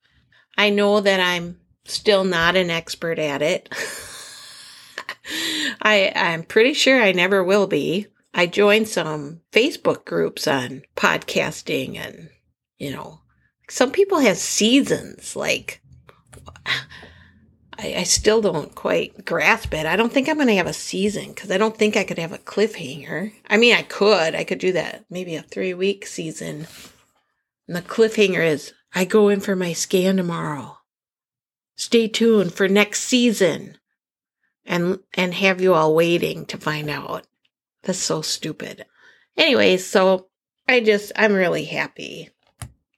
I 0.59 0.71
know 0.71 1.01
that 1.01 1.21
I'm 1.21 1.61
still 1.85 2.25
not 2.25 2.57
an 2.57 2.69
expert 2.69 3.19
at 3.19 3.43
it. 3.43 3.73
I 5.83 6.13
I'm 6.15 6.43
pretty 6.43 6.75
sure 6.75 7.01
I 7.01 7.13
never 7.13 7.45
will 7.45 7.69
be. 7.69 8.09
I 8.35 8.47
joined 8.47 8.89
some 8.89 9.43
Facebook 9.53 10.05
groups 10.05 10.49
on 10.49 10.83
podcasting 10.97 11.97
and 11.97 12.31
you 12.79 12.91
know, 12.91 13.21
some 13.69 13.93
people 13.93 14.19
have 14.19 14.39
seasons 14.39 15.37
like 15.37 15.81
I, 17.81 17.95
I 17.99 18.03
still 18.03 18.43
don't 18.43 18.75
quite 18.75 19.25
grasp 19.25 19.73
it. 19.73 19.87
I 19.87 19.97
don't 19.97 20.13
think 20.13 20.29
I'm 20.29 20.37
going 20.37 20.49
to 20.49 20.57
have 20.57 20.67
a 20.67 20.73
season 20.73 21.29
because 21.29 21.51
I 21.51 21.57
don't 21.57 21.77
think 21.77 21.97
I 21.97 22.05
could 22.05 22.19
have 22.19 22.33
a 22.33 22.39
cliffhanger. 22.39 23.33
I 23.49 23.57
mean, 23.57 23.75
I 23.75 23.83
could. 23.83 24.35
I 24.35 24.45
could 24.45 24.59
do 24.59 24.73
that. 24.73 25.05
Maybe 25.09 25.35
a 25.35 25.43
three 25.43 25.73
week 25.73 26.07
season. 26.07 26.67
And 27.67 27.77
the 27.77 27.83
cliffhanger 27.83 28.45
is 28.45 28.75
I 28.95 29.05
go 29.05 29.29
in 29.29 29.41
for 29.41 29.57
my 29.57 29.73
scan 29.73 30.19
tomorrow. 30.19 30.79
Stay 31.77 32.09
tuned 32.09 32.53
for 32.53 32.69
next 32.69 33.01
season. 33.05 33.79
And 34.67 34.99
and 35.15 35.33
have 35.35 35.61
you 35.61 35.73
all 35.73 35.95
waiting 35.95 36.45
to 36.47 36.59
find 36.59 36.91
out. 36.91 37.27
That's 37.83 37.99
so 37.99 38.21
stupid. 38.21 38.85
Anyways, 39.37 39.87
so 39.87 40.29
I 40.69 40.81
just 40.81 41.13
I'm 41.17 41.33
really 41.33 41.65
happy. 41.65 42.29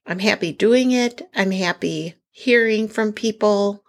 I'm 0.05 0.19
happy 0.19 0.53
doing 0.53 0.91
it. 0.91 1.23
I'm 1.35 1.53
happy 1.53 2.17
hearing 2.31 2.89
from 2.89 3.13
people 3.13 3.82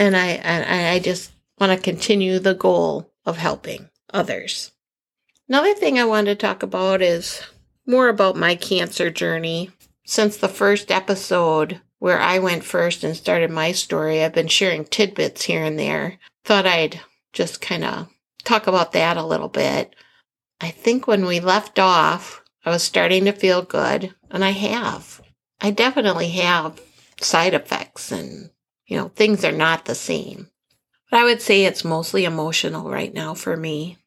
and 0.00 0.16
I 0.16 0.28
and 0.28 0.86
I 0.86 0.98
just 0.98 1.30
want 1.58 1.72
to 1.72 1.78
continue 1.78 2.38
the 2.38 2.54
goal 2.54 3.12
of 3.26 3.36
helping 3.36 3.90
others. 4.12 4.72
Another 5.46 5.74
thing 5.74 5.98
I 5.98 6.06
want 6.06 6.26
to 6.26 6.34
talk 6.34 6.62
about 6.62 7.02
is 7.02 7.42
more 7.86 8.08
about 8.08 8.34
my 8.34 8.54
cancer 8.54 9.10
journey. 9.10 9.70
Since 10.06 10.38
the 10.38 10.48
first 10.48 10.90
episode 10.90 11.82
where 11.98 12.18
I 12.18 12.38
went 12.38 12.64
first 12.64 13.04
and 13.04 13.14
started 13.14 13.50
my 13.50 13.72
story, 13.72 14.24
I've 14.24 14.32
been 14.32 14.48
sharing 14.48 14.86
tidbits 14.86 15.42
here 15.42 15.62
and 15.62 15.78
there. 15.78 16.18
Thought 16.44 16.66
I'd 16.66 17.00
just 17.34 17.60
kind 17.60 17.84
of 17.84 18.08
talk 18.42 18.66
about 18.66 18.92
that 18.92 19.18
a 19.18 19.26
little 19.26 19.48
bit. 19.48 19.94
I 20.62 20.70
think 20.70 21.06
when 21.06 21.26
we 21.26 21.40
left 21.40 21.78
off, 21.78 22.42
I 22.64 22.70
was 22.70 22.82
starting 22.82 23.26
to 23.26 23.32
feel 23.32 23.62
good, 23.62 24.14
and 24.30 24.44
I 24.44 24.50
have. 24.50 25.20
I 25.60 25.70
definitely 25.70 26.30
have 26.30 26.80
side 27.20 27.52
effects 27.52 28.10
and 28.10 28.50
you 28.90 28.96
know, 28.96 29.08
things 29.08 29.44
are 29.44 29.52
not 29.52 29.84
the 29.84 29.94
same. 29.94 30.48
But 31.10 31.20
I 31.20 31.24
would 31.24 31.40
say 31.40 31.64
it's 31.64 31.84
mostly 31.84 32.24
emotional 32.24 32.90
right 32.90 33.14
now 33.14 33.34
for 33.34 33.56
me. 33.56 33.98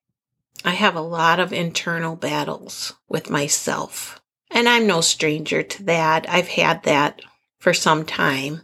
I 0.65 0.71
have 0.71 0.95
a 0.95 1.01
lot 1.01 1.39
of 1.39 1.53
internal 1.53 2.17
battles 2.17 2.93
with 3.07 3.29
myself. 3.29 4.21
And 4.51 4.67
I'm 4.67 4.85
no 4.85 4.99
stranger 4.99 5.63
to 5.63 5.83
that. 5.83 6.29
I've 6.29 6.49
had 6.49 6.83
that 6.83 7.21
for 7.59 7.73
some 7.73 8.05
time 8.05 8.61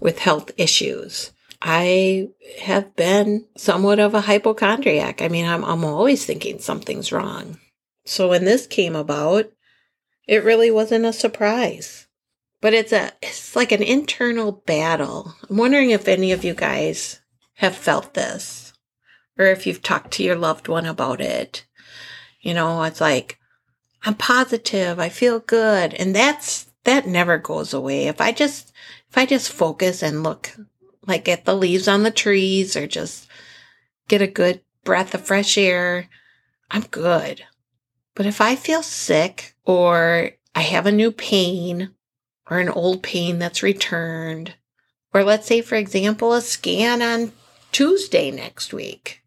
with 0.00 0.20
health 0.20 0.52
issues. 0.56 1.32
I 1.60 2.28
have 2.60 2.94
been 2.94 3.44
somewhat 3.56 3.98
of 3.98 4.14
a 4.14 4.20
hypochondriac. 4.20 5.20
I 5.20 5.26
mean, 5.26 5.46
I'm, 5.46 5.64
I'm 5.64 5.84
always 5.84 6.24
thinking 6.24 6.60
something's 6.60 7.10
wrong. 7.10 7.58
So 8.04 8.28
when 8.28 8.44
this 8.44 8.68
came 8.68 8.94
about, 8.94 9.50
it 10.28 10.44
really 10.44 10.70
wasn't 10.70 11.06
a 11.06 11.12
surprise. 11.12 12.07
But 12.60 12.74
it's 12.74 12.92
a 12.92 13.12
it's 13.22 13.54
like 13.54 13.72
an 13.72 13.82
internal 13.82 14.52
battle. 14.52 15.34
I'm 15.48 15.56
wondering 15.56 15.90
if 15.90 16.08
any 16.08 16.32
of 16.32 16.44
you 16.44 16.54
guys 16.54 17.20
have 17.54 17.76
felt 17.76 18.14
this 18.14 18.72
or 19.38 19.46
if 19.46 19.66
you've 19.66 19.82
talked 19.82 20.12
to 20.12 20.24
your 20.24 20.36
loved 20.36 20.68
one 20.68 20.86
about 20.86 21.20
it. 21.20 21.64
You 22.40 22.54
know, 22.54 22.82
it's 22.82 23.00
like 23.00 23.38
I'm 24.04 24.14
positive, 24.14 24.98
I 24.98 25.08
feel 25.08 25.40
good, 25.40 25.94
and 25.94 26.14
that's 26.14 26.66
that 26.84 27.06
never 27.06 27.38
goes 27.38 27.72
away. 27.72 28.06
If 28.06 28.20
I 28.20 28.32
just 28.32 28.72
if 29.08 29.16
I 29.16 29.26
just 29.26 29.52
focus 29.52 30.02
and 30.02 30.22
look 30.22 30.56
like 31.06 31.28
at 31.28 31.44
the 31.44 31.56
leaves 31.56 31.88
on 31.88 32.02
the 32.02 32.10
trees 32.10 32.76
or 32.76 32.86
just 32.86 33.28
get 34.08 34.22
a 34.22 34.26
good 34.26 34.60
breath 34.84 35.14
of 35.14 35.26
fresh 35.26 35.56
air, 35.56 36.08
I'm 36.70 36.82
good. 36.82 37.44
But 38.14 38.26
if 38.26 38.40
I 38.40 38.56
feel 38.56 38.82
sick 38.82 39.54
or 39.64 40.32
I 40.54 40.60
have 40.62 40.86
a 40.86 40.92
new 40.92 41.12
pain 41.12 41.94
or 42.50 42.58
an 42.58 42.68
old 42.68 43.02
pain 43.02 43.38
that's 43.38 43.62
returned, 43.62 44.54
or 45.12 45.24
let's 45.24 45.46
say, 45.46 45.60
for 45.60 45.74
example, 45.74 46.32
a 46.32 46.40
scan 46.40 47.02
on 47.02 47.32
Tuesday 47.72 48.30
next 48.30 48.72
week, 48.72 49.22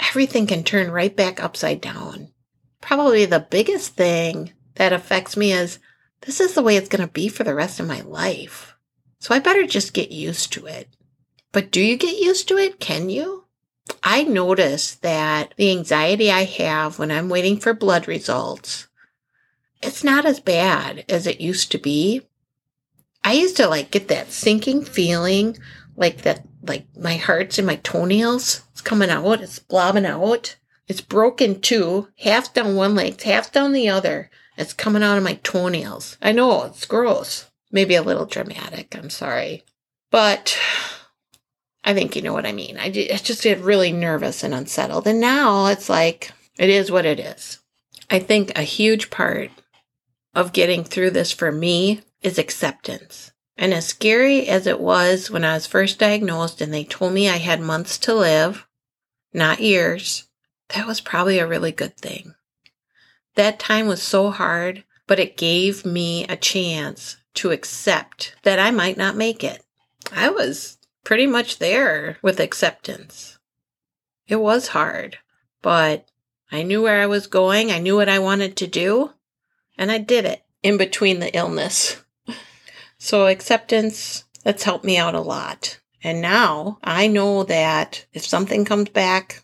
everything 0.00 0.46
can 0.46 0.62
turn 0.62 0.90
right 0.90 1.14
back 1.14 1.42
upside 1.42 1.80
down. 1.80 2.32
Probably 2.80 3.24
the 3.24 3.40
biggest 3.40 3.94
thing 3.94 4.52
that 4.74 4.92
affects 4.92 5.36
me 5.36 5.52
is 5.52 5.78
this 6.22 6.40
is 6.40 6.54
the 6.54 6.62
way 6.62 6.76
it's 6.76 6.88
going 6.88 7.06
to 7.06 7.12
be 7.12 7.28
for 7.28 7.44
the 7.44 7.54
rest 7.54 7.80
of 7.80 7.86
my 7.86 8.00
life. 8.02 8.76
So 9.18 9.34
I 9.34 9.38
better 9.38 9.66
just 9.66 9.94
get 9.94 10.10
used 10.10 10.52
to 10.52 10.66
it. 10.66 10.88
But 11.52 11.70
do 11.70 11.80
you 11.80 11.96
get 11.96 12.20
used 12.20 12.48
to 12.48 12.58
it? 12.58 12.78
Can 12.78 13.08
you? 13.08 13.44
I 14.02 14.24
notice 14.24 14.96
that 14.96 15.54
the 15.56 15.70
anxiety 15.70 16.30
I 16.30 16.44
have 16.44 16.98
when 16.98 17.10
I'm 17.10 17.28
waiting 17.28 17.58
for 17.58 17.72
blood 17.72 18.08
results, 18.08 18.85
it's 19.86 20.04
not 20.04 20.26
as 20.26 20.40
bad 20.40 21.04
as 21.08 21.26
it 21.26 21.40
used 21.40 21.70
to 21.72 21.78
be. 21.78 22.22
I 23.24 23.32
used 23.32 23.56
to 23.56 23.68
like 23.68 23.90
get 23.90 24.08
that 24.08 24.30
sinking 24.30 24.84
feeling, 24.84 25.58
like 25.96 26.22
that, 26.22 26.44
like 26.62 26.86
my 26.96 27.16
heart's 27.16 27.58
in 27.58 27.66
my 27.66 27.76
toenails. 27.76 28.62
It's 28.72 28.80
coming 28.80 29.10
out. 29.10 29.40
It's 29.40 29.58
blobbing 29.58 30.06
out. 30.06 30.56
It's 30.88 31.00
broken 31.00 31.60
too. 31.60 32.08
Half 32.18 32.54
down 32.54 32.76
one 32.76 32.94
leg, 32.94 33.20
half 33.22 33.50
down 33.50 33.72
the 33.72 33.88
other. 33.88 34.30
It's 34.56 34.72
coming 34.72 35.02
out 35.02 35.18
of 35.18 35.24
my 35.24 35.34
toenails. 35.42 36.16
I 36.22 36.32
know 36.32 36.64
it's 36.64 36.86
gross. 36.86 37.50
Maybe 37.72 37.94
a 37.94 38.02
little 38.02 38.26
dramatic. 38.26 38.96
I'm 38.96 39.10
sorry. 39.10 39.64
But 40.10 40.56
I 41.84 41.94
think 41.94 42.16
you 42.16 42.22
know 42.22 42.32
what 42.32 42.46
I 42.46 42.52
mean. 42.52 42.78
I 42.78 42.90
just 42.90 43.42
get 43.42 43.60
really 43.60 43.92
nervous 43.92 44.42
and 44.42 44.54
unsettled. 44.54 45.06
And 45.06 45.20
now 45.20 45.66
it's 45.66 45.88
like, 45.88 46.30
it 46.58 46.70
is 46.70 46.90
what 46.90 47.04
it 47.04 47.20
is. 47.20 47.58
I 48.08 48.18
think 48.18 48.56
a 48.56 48.62
huge 48.62 49.10
part 49.10 49.50
of 50.36 50.52
getting 50.52 50.84
through 50.84 51.10
this 51.10 51.32
for 51.32 51.50
me 51.50 52.02
is 52.20 52.38
acceptance. 52.38 53.32
And 53.56 53.72
as 53.72 53.86
scary 53.86 54.46
as 54.46 54.66
it 54.66 54.78
was 54.78 55.30
when 55.30 55.46
I 55.46 55.54
was 55.54 55.66
first 55.66 55.98
diagnosed 55.98 56.60
and 56.60 56.74
they 56.74 56.84
told 56.84 57.14
me 57.14 57.26
I 57.26 57.38
had 57.38 57.58
months 57.58 57.96
to 58.00 58.14
live, 58.14 58.66
not 59.32 59.60
years, 59.60 60.28
that 60.68 60.86
was 60.86 61.00
probably 61.00 61.38
a 61.38 61.46
really 61.46 61.72
good 61.72 61.96
thing. 61.96 62.34
That 63.34 63.58
time 63.58 63.86
was 63.86 64.02
so 64.02 64.30
hard, 64.30 64.84
but 65.06 65.18
it 65.18 65.38
gave 65.38 65.86
me 65.86 66.26
a 66.26 66.36
chance 66.36 67.16
to 67.34 67.50
accept 67.50 68.36
that 68.42 68.58
I 68.58 68.70
might 68.70 68.98
not 68.98 69.16
make 69.16 69.42
it. 69.42 69.62
I 70.12 70.28
was 70.28 70.76
pretty 71.02 71.26
much 71.26 71.58
there 71.58 72.18
with 72.20 72.40
acceptance. 72.40 73.38
It 74.28 74.36
was 74.36 74.68
hard, 74.68 75.16
but 75.62 76.06
I 76.52 76.62
knew 76.62 76.82
where 76.82 77.00
I 77.00 77.06
was 77.06 77.26
going. 77.26 77.70
I 77.70 77.78
knew 77.78 77.96
what 77.96 78.08
I 78.08 78.18
wanted 78.18 78.54
to 78.56 78.66
do, 78.66 79.12
and 79.78 79.90
I 79.90 79.98
did 79.98 80.24
it 80.24 80.44
in 80.62 80.76
between 80.76 81.20
the 81.20 81.34
illness. 81.36 82.02
So 82.98 83.26
acceptance, 83.26 84.24
that's 84.42 84.62
helped 84.62 84.84
me 84.84 84.96
out 84.96 85.14
a 85.14 85.20
lot. 85.20 85.80
And 86.02 86.20
now 86.20 86.78
I 86.82 87.08
know 87.08 87.42
that 87.44 88.06
if 88.12 88.24
something 88.24 88.64
comes 88.64 88.88
back 88.88 89.42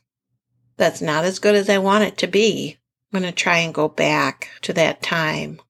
that's 0.77 1.03
not 1.03 1.25
as 1.25 1.39
good 1.39 1.55
as 1.55 1.69
I 1.69 1.79
want 1.79 2.05
it 2.05 2.19
to 2.19 2.27
be, 2.27 2.79
I'm 3.13 3.21
going 3.21 3.31
to 3.31 3.37
try 3.37 3.59
and 3.59 3.75
go 3.75 3.89
back 3.89 4.49
to 4.63 4.73
that 4.73 5.03
time 5.03 5.61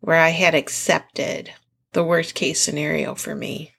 where 0.00 0.18
I 0.18 0.30
had 0.30 0.54
accepted 0.54 1.52
the 1.92 2.04
worst 2.04 2.34
case 2.34 2.60
scenario 2.60 3.14
for 3.14 3.34
me. 3.34 3.74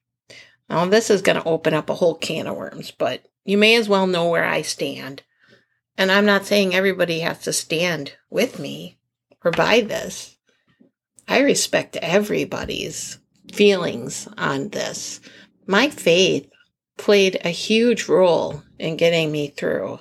Now, 0.70 0.86
this 0.86 1.10
is 1.10 1.22
going 1.22 1.36
to 1.36 1.48
open 1.48 1.74
up 1.74 1.90
a 1.90 1.96
whole 1.96 2.16
can 2.16 2.48
of 2.48 2.56
worms, 2.56 2.92
but 2.92 3.26
you 3.44 3.58
may 3.58 3.76
as 3.76 3.90
well 3.90 4.08
know 4.08 4.30
where 4.30 4.46
I 4.46 4.62
stand. 4.62 5.24
And 5.98 6.12
I'm 6.12 6.26
not 6.26 6.46
saying 6.46 6.74
everybody 6.74 7.20
has 7.20 7.40
to 7.40 7.54
stand 7.54 8.14
with 8.30 8.60
me 8.60 8.98
by 9.50 9.82
this. 9.82 10.38
I 11.28 11.40
respect 11.40 11.96
everybody's 11.96 13.18
feelings 13.52 14.28
on 14.38 14.70
this. 14.70 15.20
My 15.66 15.90
faith 15.90 16.48
played 16.98 17.40
a 17.44 17.50
huge 17.50 18.08
role 18.08 18.62
in 18.78 18.98
getting 18.98 19.32
me 19.32 19.48
through. 19.48 20.00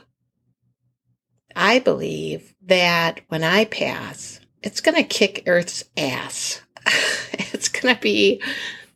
I 1.57 1.79
believe 1.79 2.55
that 2.67 3.21
when 3.29 3.43
I 3.43 3.65
pass, 3.65 4.41
it's 4.63 4.81
going 4.81 4.97
to 4.97 5.03
kick 5.03 5.45
Earth's 5.47 5.85
ass. 5.97 6.61
it's 7.33 7.69
going 7.69 7.95
to 7.95 8.01
be 8.01 8.43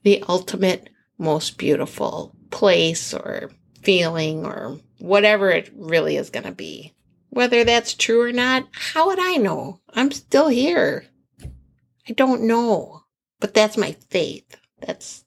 the 0.03 0.23
ultimate, 0.29 0.91
most 1.19 1.57
beautiful 1.57 2.35
place 2.51 3.15
or 3.15 3.51
feeling 3.83 4.45
or 4.45 4.79
whatever 4.99 5.51
it 5.51 5.71
really 5.75 6.17
is 6.17 6.31
going 6.31 6.47
to 6.47 6.53
be. 6.53 6.95
Whether 7.35 7.65
that's 7.65 7.95
true 7.95 8.23
or 8.23 8.31
not, 8.31 8.69
how 8.71 9.09
would 9.09 9.19
I 9.19 9.35
know? 9.39 9.81
I'm 9.93 10.13
still 10.13 10.47
here. 10.47 11.07
I 12.09 12.13
don't 12.13 12.43
know. 12.43 13.03
But 13.41 13.55
that's 13.55 13.77
my 13.77 13.97
faith. 14.09 14.57
That's 14.81 15.25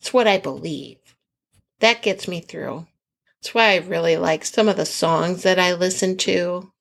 it's 0.00 0.12
what 0.12 0.26
I 0.26 0.38
believe. 0.38 0.98
That 1.78 2.02
gets 2.02 2.26
me 2.26 2.40
through. 2.40 2.88
That's 3.40 3.54
why 3.54 3.74
I 3.74 3.76
really 3.76 4.16
like 4.16 4.44
some 4.44 4.68
of 4.68 4.76
the 4.76 4.84
songs 4.84 5.44
that 5.44 5.60
I 5.60 5.72
listen 5.74 6.16
to. 6.18 6.72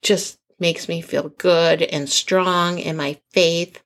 Just 0.00 0.38
makes 0.58 0.88
me 0.88 1.02
feel 1.02 1.28
good 1.28 1.82
and 1.82 2.08
strong 2.08 2.78
in 2.78 2.96
my 2.96 3.18
faith 3.30 3.82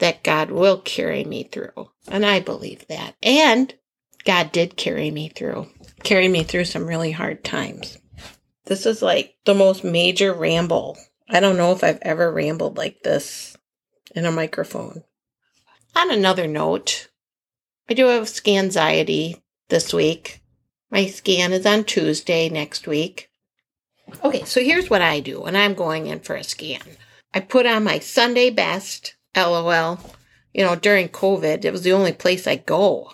that 0.00 0.24
God 0.24 0.50
will 0.50 0.78
carry 0.78 1.22
me 1.22 1.44
through. 1.44 1.90
And 2.08 2.26
I 2.26 2.40
believe 2.40 2.88
that. 2.88 3.14
And 3.22 3.72
God 4.24 4.50
did 4.50 4.76
carry 4.76 5.12
me 5.12 5.28
through, 5.28 5.68
carry 6.02 6.26
me 6.26 6.42
through 6.42 6.64
some 6.64 6.88
really 6.88 7.12
hard 7.12 7.44
times. 7.44 7.98
This 8.66 8.86
is 8.86 9.02
like 9.02 9.34
the 9.44 9.54
most 9.54 9.84
major 9.84 10.32
ramble. 10.32 10.96
I 11.28 11.40
don't 11.40 11.56
know 11.56 11.72
if 11.72 11.82
I've 11.82 11.98
ever 12.02 12.32
rambled 12.32 12.76
like 12.76 13.02
this 13.02 13.56
in 14.14 14.24
a 14.24 14.32
microphone. 14.32 15.02
On 15.96 16.10
another 16.10 16.46
note, 16.46 17.08
I 17.88 17.94
do 17.94 18.06
have 18.06 18.24
scanxiety 18.24 19.42
this 19.68 19.92
week. 19.92 20.40
My 20.90 21.06
scan 21.06 21.52
is 21.52 21.66
on 21.66 21.84
Tuesday 21.84 22.48
next 22.48 22.86
week. 22.86 23.30
Okay, 24.24 24.44
so 24.44 24.60
here's 24.60 24.90
what 24.90 25.02
I 25.02 25.20
do 25.20 25.40
when 25.40 25.56
I'm 25.56 25.74
going 25.74 26.06
in 26.06 26.20
for 26.20 26.36
a 26.36 26.44
scan. 26.44 26.82
I 27.34 27.40
put 27.40 27.66
on 27.66 27.84
my 27.84 27.98
Sunday 27.98 28.50
best, 28.50 29.16
lol. 29.34 29.98
You 30.52 30.64
know, 30.64 30.76
during 30.76 31.08
COVID, 31.08 31.64
it 31.64 31.70
was 31.70 31.82
the 31.82 31.94
only 31.94 32.12
place 32.12 32.46
I 32.46 32.56
go, 32.56 33.10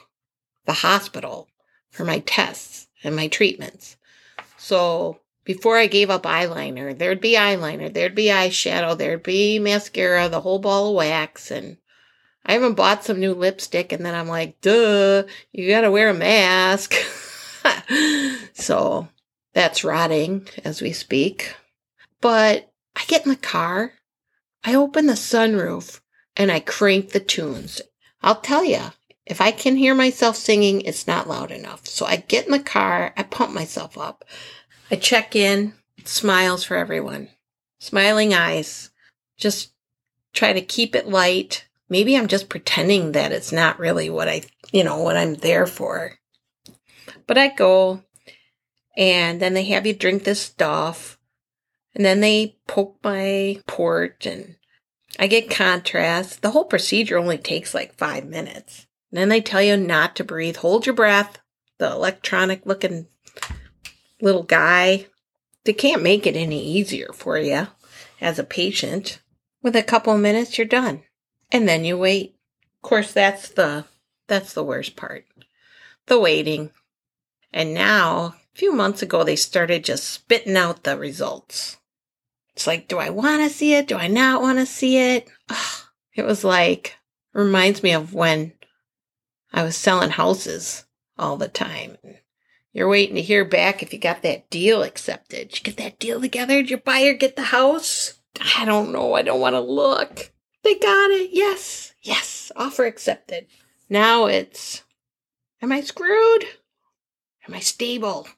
the 0.67 0.73
hospital, 0.73 1.49
for 1.91 2.05
my 2.05 2.19
tests 2.21 2.89
and 3.05 3.15
my 3.15 3.29
treatments. 3.29 3.97
So 4.57 5.21
before 5.49 5.79
I 5.79 5.87
gave 5.87 6.11
up 6.11 6.25
eyeliner, 6.25 6.97
there'd 6.97 7.23
be 7.23 7.33
eyeliner, 7.33 7.91
there'd 7.91 8.15
be 8.15 8.27
eyeshadow, 8.27 8.99
there'd 8.99 9.23
be 9.23 9.59
mascara, 9.59 10.29
the 10.29 10.43
whole 10.43 10.59
ball 10.59 10.91
of 10.91 10.97
wax. 10.97 11.51
And 11.51 11.79
I 12.45 12.55
even 12.55 12.75
bought 12.75 13.03
some 13.03 13.19
new 13.19 13.33
lipstick, 13.33 13.91
and 13.91 14.05
then 14.05 14.15
I'm 14.15 14.29
like, 14.29 14.61
duh, 14.61 15.23
you 15.51 15.69
gotta 15.71 15.91
wear 15.91 16.11
a 16.11 16.15
mask. 16.15 16.93
so 18.53 19.09
that's 19.55 19.85
rotting 19.85 20.47
as 20.67 20.83
we 20.83 20.93
speak. 20.93 21.55
But 22.21 22.71
I 22.95 23.05
get 23.07 23.25
in 23.25 23.31
the 23.31 23.37
car, 23.37 23.95
I 24.65 24.75
open 24.75 25.07
the 25.07 25.15
sunroof, 25.15 26.03
and 26.37 26.53
I 26.53 26.61
crank 26.61 27.13
the 27.13 27.21
tunes. 27.21 27.81
I'll 28.21 28.43
tell 28.43 28.67
you, 28.67 28.83
if 29.25 29.41
I 29.41 29.51
can 29.53 29.77
hear 29.77 29.95
myself 29.95 30.37
singing, 30.37 30.83
it's 30.83 31.07
not 31.07 31.27
loud 31.27 31.51
enough. 31.51 31.87
So 31.87 32.05
I 32.05 32.17
get 32.17 32.45
in 32.45 32.53
the 32.53 32.59
car, 32.59 33.15
I 33.17 33.23
pump 33.23 33.55
myself 33.55 33.97
up. 33.97 34.27
I 34.91 34.97
check 34.97 35.37
in, 35.37 35.75
smiles 36.05 36.65
for 36.65 36.77
everyone, 36.77 37.29
smiling 37.79 38.33
eyes. 38.35 38.91
Just 39.37 39.73
try 40.33 40.53
to 40.53 40.61
keep 40.61 40.95
it 40.95 41.09
light. 41.09 41.67
Maybe 41.89 42.17
I'm 42.17 42.29
just 42.29 42.49
pretending 42.49 43.13
that 43.13 43.33
it's 43.33 43.53
not 43.53 43.79
really 43.79 44.11
what 44.11 44.29
I, 44.29 44.43
you 44.73 44.85
know, 44.85 44.99
what 45.03 45.17
I'm 45.17 45.35
there 45.35 45.67
for. 45.67 46.19
But 47.27 47.39
I 47.39 47.49
go, 47.49 48.03
and 48.97 49.41
then 49.41 49.55
they 49.55 49.65
have 49.65 49.87
you 49.87 49.93
drink 49.93 50.25
this 50.25 50.41
stuff. 50.41 51.19
And 51.95 52.05
then 52.05 52.21
they 52.21 52.57
poke 52.67 52.99
my 53.03 53.61
port 53.67 54.25
and 54.27 54.57
I 55.19 55.27
get 55.27 55.51
contrast. 55.51 56.43
The 56.43 56.51
whole 56.51 56.65
procedure 56.65 57.19
only 57.19 57.39
takes 57.39 57.75
like 57.75 57.97
five 57.97 58.27
minutes. 58.27 58.87
And 59.11 59.19
then 59.19 59.29
they 59.29 59.41
tell 59.41 59.63
you 59.63 59.77
not 59.77 60.15
to 60.17 60.25
breathe. 60.25 60.57
Hold 60.57 60.87
your 60.87 60.95
breath. 60.95 61.39
The 61.79 61.91
electronic 61.91 62.67
looking 62.67 63.07
little 64.21 64.43
guy. 64.43 65.07
They 65.65 65.73
can't 65.73 66.03
make 66.03 66.27
it 66.27 66.37
any 66.37 66.65
easier 66.65 67.11
for 67.13 67.39
you. 67.39 67.69
as 68.21 68.39
a 68.39 68.45
patient. 68.45 69.21
With 69.63 69.77
a 69.77 69.83
couple 69.83 70.17
minutes, 70.19 70.57
you're 70.57 70.67
done. 70.67 71.03
And 71.51 71.69
then 71.69 71.85
you 71.85 71.97
wait. 71.99 72.37
Of 72.83 72.89
course, 72.89 73.13
that's 73.13 73.49
the, 73.51 73.85
that's 74.27 74.53
the 74.53 74.65
worst 74.65 74.97
part. 74.97 75.27
The 76.07 76.19
waiting. 76.19 76.71
And 77.53 77.75
now, 77.75 78.35
a 78.55 78.59
few 78.59 78.73
months 78.73 79.03
ago, 79.03 79.25
they 79.25 79.37
started 79.37 79.85
just 79.85 80.05
spitting 80.05 80.57
out 80.57 80.85
the 80.85 80.97
results. 80.99 81.79
It's 82.55 82.67
like, 82.67 82.89
do 82.89 82.99
I 82.99 83.11
want 83.11 83.43
to 83.43 83.51
see 83.51 83.75
it? 83.75 83.89
Do 83.89 83.97
I 83.97 84.09
not 84.09 84.43
want 84.43 84.59
to 84.59 84.67
see 84.67 84.99
it? 84.99 85.29
Ugh. 85.49 85.83
It 86.15 86.25
was 86.25 86.43
like, 86.43 86.97
reminds 87.33 87.83
me 87.83 87.93
of 87.93 88.15
when 88.15 88.53
I 89.53 89.63
was 89.63 89.77
selling 89.77 90.11
houses 90.11 90.85
all 91.17 91.37
the 91.37 91.49
time. 91.49 91.97
You're 92.79 92.87
waiting 92.87 93.17
to 93.17 93.23
hear 93.23 93.45
back 93.45 93.83
if 93.83 93.93
you 93.93 93.99
got 93.99 94.23
that 94.23 94.51
deal 94.51 94.85
accepted. 94.85 95.49
Did 95.49 95.59
you 95.59 95.65
get 95.65 95.77
that 95.79 95.99
deal 95.99 96.21
together? 96.21 96.63
Did 96.63 96.71
your 96.71 96.79
buyer 96.79 97.13
get 97.13 97.35
the 97.35 97.43
house? 97.43 98.21
I 98.57 98.65
don't 98.65 98.93
know. 98.93 99.15
I 99.15 99.23
don't 99.23 99.41
want 99.41 99.55
to 99.55 99.61
look. 99.61 100.31
They 100.63 100.77
got 100.77 101.11
it. 101.11 101.31
Yes. 101.33 101.93
Yes. 102.03 102.53
Offer 102.55 102.85
accepted. 102.85 103.49
Now 103.91 104.27
it's, 104.27 104.85
am 105.61 105.73
I 105.73 105.81
screwed? 105.81 106.45
Am 107.49 107.55
I 107.55 107.59
stable? 107.59 108.29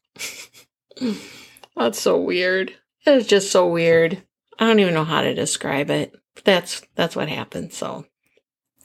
That's 1.77 2.01
so 2.01 2.19
weird. 2.19 2.73
It's 3.05 3.27
just 3.27 3.53
so 3.53 3.69
weird. 3.69 4.23
I 4.59 4.67
don't 4.67 4.81
even 4.81 4.95
know 4.95 5.05
how 5.05 5.21
to 5.21 5.35
describe 5.35 5.91
it. 5.91 6.15
That's 6.45 6.81
that's 6.95 7.15
what 7.15 7.29
happens. 7.29 7.77
So 7.77 8.07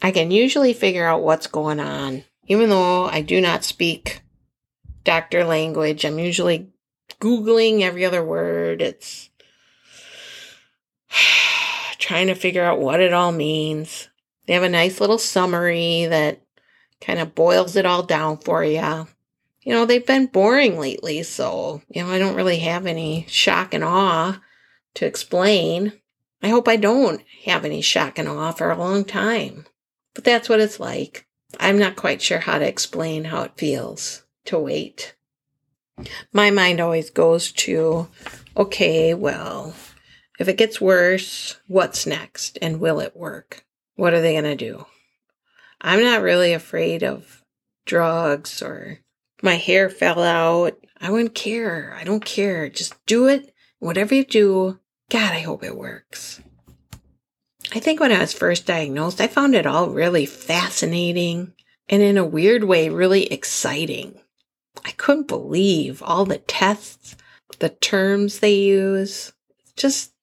I 0.01 0.11
can 0.11 0.31
usually 0.31 0.73
figure 0.73 1.07
out 1.07 1.23
what's 1.23 1.47
going 1.47 1.79
on. 1.79 2.25
Even 2.47 2.69
though 2.69 3.05
I 3.05 3.21
do 3.21 3.39
not 3.39 3.63
speak 3.63 4.21
doctor 5.05 5.45
language, 5.45 6.03
I'm 6.03 6.19
usually 6.19 6.67
Googling 7.21 7.81
every 7.81 8.03
other 8.03 8.23
word. 8.23 8.81
It's 8.81 9.29
trying 11.97 12.27
to 12.27 12.35
figure 12.35 12.63
out 12.63 12.81
what 12.81 12.99
it 12.99 13.13
all 13.13 13.31
means. 13.31 14.09
They 14.45 14.53
have 14.53 14.63
a 14.63 14.69
nice 14.69 14.99
little 14.99 15.17
summary 15.17 16.05
that 16.07 16.41
kind 16.99 17.19
of 17.19 17.35
boils 17.35 17.75
it 17.75 17.85
all 17.85 18.03
down 18.03 18.37
for 18.37 18.63
you. 18.63 19.07
You 19.61 19.73
know, 19.73 19.85
they've 19.85 20.05
been 20.05 20.27
boring 20.27 20.79
lately, 20.79 21.23
so, 21.23 21.81
you 21.89 22.03
know, 22.03 22.11
I 22.11 22.19
don't 22.19 22.35
really 22.35 22.59
have 22.59 22.85
any 22.85 23.25
shock 23.27 23.73
and 23.73 23.83
awe 23.83 24.39
to 24.95 25.05
explain. 25.05 25.93
I 26.43 26.49
hope 26.49 26.67
I 26.67 26.75
don't 26.75 27.23
have 27.45 27.65
any 27.65 27.81
shock 27.81 28.19
and 28.19 28.27
awe 28.27 28.51
for 28.51 28.69
a 28.69 28.77
long 28.77 29.05
time. 29.05 29.65
But 30.13 30.23
that's 30.23 30.47
what 30.47 30.59
it's 30.59 30.79
like. 30.79 31.25
I'm 31.59 31.79
not 31.79 31.95
quite 31.95 32.21
sure 32.21 32.39
how 32.39 32.59
to 32.59 32.67
explain 32.67 33.25
how 33.25 33.41
it 33.43 33.57
feels 33.57 34.24
to 34.45 34.60
wait. 34.60 35.15
My 36.34 36.51
mind 36.51 36.79
always 36.79 37.10
goes 37.10 37.51
to, 37.53 38.08
okay, 38.58 39.13
well, 39.13 39.73
if 40.39 40.47
it 40.47 40.58
gets 40.58 40.81
worse, 40.81 41.60
what's 41.67 42.05
next? 42.05 42.58
And 42.62 42.79
will 42.79 42.99
it 42.99 43.15
work? 43.15 43.65
What 43.95 44.13
are 44.13 44.21
they 44.21 44.34
going 44.34 44.43
to 44.43 44.55
do? 44.55 44.86
I'm 45.79 46.03
not 46.03 46.21
really 46.21 46.53
afraid 46.53 47.03
of 47.03 47.43
drugs 47.86 48.62
or 48.62 48.99
my 49.41 49.55
hair 49.55 49.89
fell 49.89 50.21
out. 50.21 50.77
I 50.99 51.12
wouldn't 51.12 51.36
care. 51.36 51.93
I 51.97 52.03
don't 52.03 52.25
care. 52.25 52.69
Just 52.69 52.93
do 53.05 53.27
it. 53.27 53.53
Whatever 53.79 54.15
you 54.15 54.25
do, 54.25 54.79
God, 55.10 55.34
I 55.34 55.39
hope 55.39 55.63
it 55.63 55.77
works. 55.77 56.41
I 57.73 57.79
think 57.79 57.99
when 57.99 58.12
I 58.12 58.19
was 58.19 58.34
first 58.34 58.65
diagnosed, 58.65 59.21
I 59.21 59.27
found 59.27 59.55
it 59.55 59.65
all 59.65 59.89
really 59.89 60.25
fascinating 60.25 61.53
and 61.89 62.01
in 62.01 62.17
a 62.17 62.25
weird 62.25 62.63
way, 62.63 62.89
really 62.89 63.25
exciting. 63.27 64.19
I 64.83 64.91
couldn't 64.91 65.27
believe 65.27 66.01
all 66.03 66.25
the 66.25 66.39
tests, 66.39 67.15
the 67.59 67.69
terms 67.69 68.39
they 68.39 68.55
use. 68.55 69.33
Just 69.75 70.13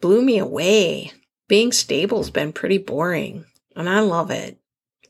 blew 0.00 0.22
me 0.22 0.38
away. 0.38 1.12
Being 1.48 1.72
stable's 1.72 2.30
been 2.30 2.52
pretty 2.52 2.78
boring, 2.78 3.44
and 3.74 3.88
I 3.88 4.00
love 4.00 4.30
it. 4.30 4.58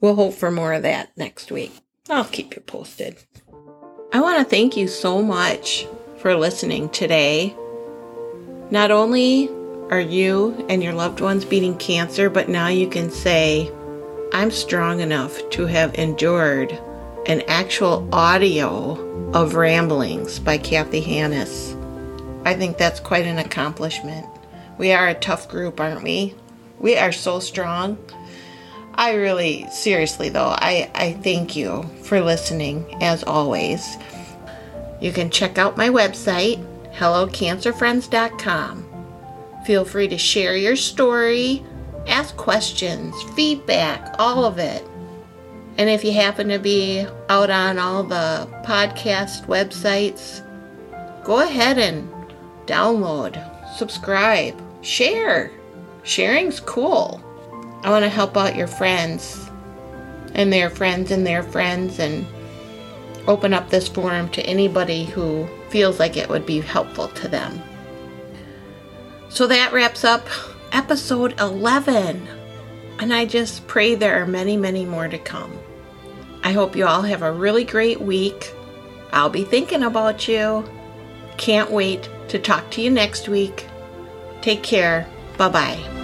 We'll 0.01 0.17
hope 0.17 0.35
for 0.35 0.51
more 0.51 0.75
of 0.75 0.83
that 0.83 1.17
next 1.17 1.51
week. 1.51 1.73
I'll 2.09 2.25
keep 2.25 2.55
you 2.55 2.63
posted. 2.63 3.17
I 4.13 4.21
want 4.21 4.39
to 4.39 4.45
thank 4.45 4.77
you 4.77 4.87
so 4.87 5.23
much 5.23 5.87
for 6.19 6.35
listening 6.37 6.89
today. 6.91 7.55
Not 8.71 8.91
only 8.91 9.49
are 9.91 10.01
you 10.01 10.67
and 10.69 10.83
your 10.83 10.93
loved 10.93 11.21
ones 11.21 11.45
beating 11.45 11.77
cancer, 11.79 12.29
but 12.29 12.49
now 12.49 12.69
you 12.69 12.89
can 12.89 13.11
say, 13.11 13.71
I'm 14.33 14.51
strong 14.51 15.01
enough 15.01 15.49
to 15.51 15.67
have 15.67 15.95
endured 15.95 16.79
an 17.27 17.43
actual 17.49 18.09
audio 18.13 18.93
of 19.33 19.57
ramblings 19.57 20.39
by 20.39 20.57
Kathy 20.59 21.01
Hannis. 21.01 21.75
I 22.45 22.55
think 22.55 22.79
that's 22.79 23.01
quite 23.01 23.27
an 23.27 23.39
accomplishment. 23.39 24.25
We 24.79 24.93
are 24.93 25.09
a 25.09 25.15
tough 25.15 25.49
group, 25.49 25.81
aren't 25.81 26.05
we? 26.05 26.37
We 26.79 26.97
are 26.97 27.11
so 27.11 27.41
strong. 27.41 27.99
I 28.95 29.15
really, 29.15 29.67
seriously 29.71 30.29
though, 30.29 30.55
I, 30.57 30.89
I 30.95 31.15
thank 31.15 31.57
you 31.57 31.91
for 32.05 32.21
listening 32.21 33.03
as 33.03 33.25
always. 33.25 33.97
You 35.01 35.11
can 35.11 35.29
check 35.31 35.59
out 35.59 35.77
my 35.77 35.89
website, 35.89 36.65
hellocancerfriends.com. 36.95 38.85
Feel 39.67 39.85
free 39.85 40.07
to 40.07 40.17
share 40.17 40.57
your 40.57 40.77
story, 40.77 41.65
ask 42.07 42.37
questions, 42.37 43.21
feedback, 43.35 44.15
all 44.21 44.45
of 44.45 44.59
it. 44.59 44.87
And 45.79 45.91
if 45.91 46.05
you 46.05 46.13
happen 46.13 46.49
to 46.49 46.59
be 46.59 47.07
out 47.29 47.51
on 47.51 47.79
all 47.79 48.03
the 48.03 48.49
podcast 48.65 49.47
websites, 49.47 50.43
go 51.25 51.41
ahead 51.41 51.79
and 51.79 52.11
download, 52.67 53.37
subscribe, 53.77 54.61
share. 54.83 55.51
Sharing's 56.03 56.61
cool. 56.61 57.21
I 57.83 57.91
want 57.91 58.05
to 58.05 58.09
help 58.09 58.37
out 58.37 58.57
your 58.57 58.69
friends 58.69 59.51
and 60.35 60.53
their 60.53 60.71
friends 60.71 61.11
and 61.11 61.27
their 61.27 61.43
friends 61.43 61.99
and 61.99 62.27
open 63.27 63.53
up 63.53 63.71
this 63.71 63.89
forum 63.89 64.29
to 64.31 64.47
anybody 64.47 65.05
who 65.05 65.49
feels 65.69 65.99
like 65.99 66.17
it 66.17 66.29
would 66.29 66.47
be 66.47 66.61
helpful 66.61 67.09
to 67.09 67.29
them. 67.29 67.61
So 69.29 69.47
that 69.49 69.73
wraps 69.73 70.05
up 70.05 70.27
episode 70.73 71.39
11. 71.41 72.36
And 72.99 73.13
I 73.13 73.27
just 73.27 73.67
pray 73.67 73.95
there 73.95 74.23
are 74.23 74.27
many, 74.27 74.57
many 74.57 74.85
more 74.85 75.09
to 75.09 75.19
come. 75.19 75.53
I 76.43 76.53
hope 76.53 76.77
you 76.77 76.87
all 76.87 77.03
have 77.03 77.23
a 77.23 77.33
really 77.33 77.65
great 77.65 78.01
week. 78.01 78.53
I'll 79.13 79.31
be 79.31 79.45
thinking 79.45 79.83
about 79.83 80.29
you. 80.29 80.69
Can't 81.37 81.71
wait 81.71 82.09
to 82.29 82.39
talk 82.39 82.71
to 82.73 82.83
you 82.83 82.91
next 82.91 83.29
week. 83.29 83.67
Take 84.41 84.63
care. 84.63 85.09
Bye 85.37 85.49
bye. 85.49 85.96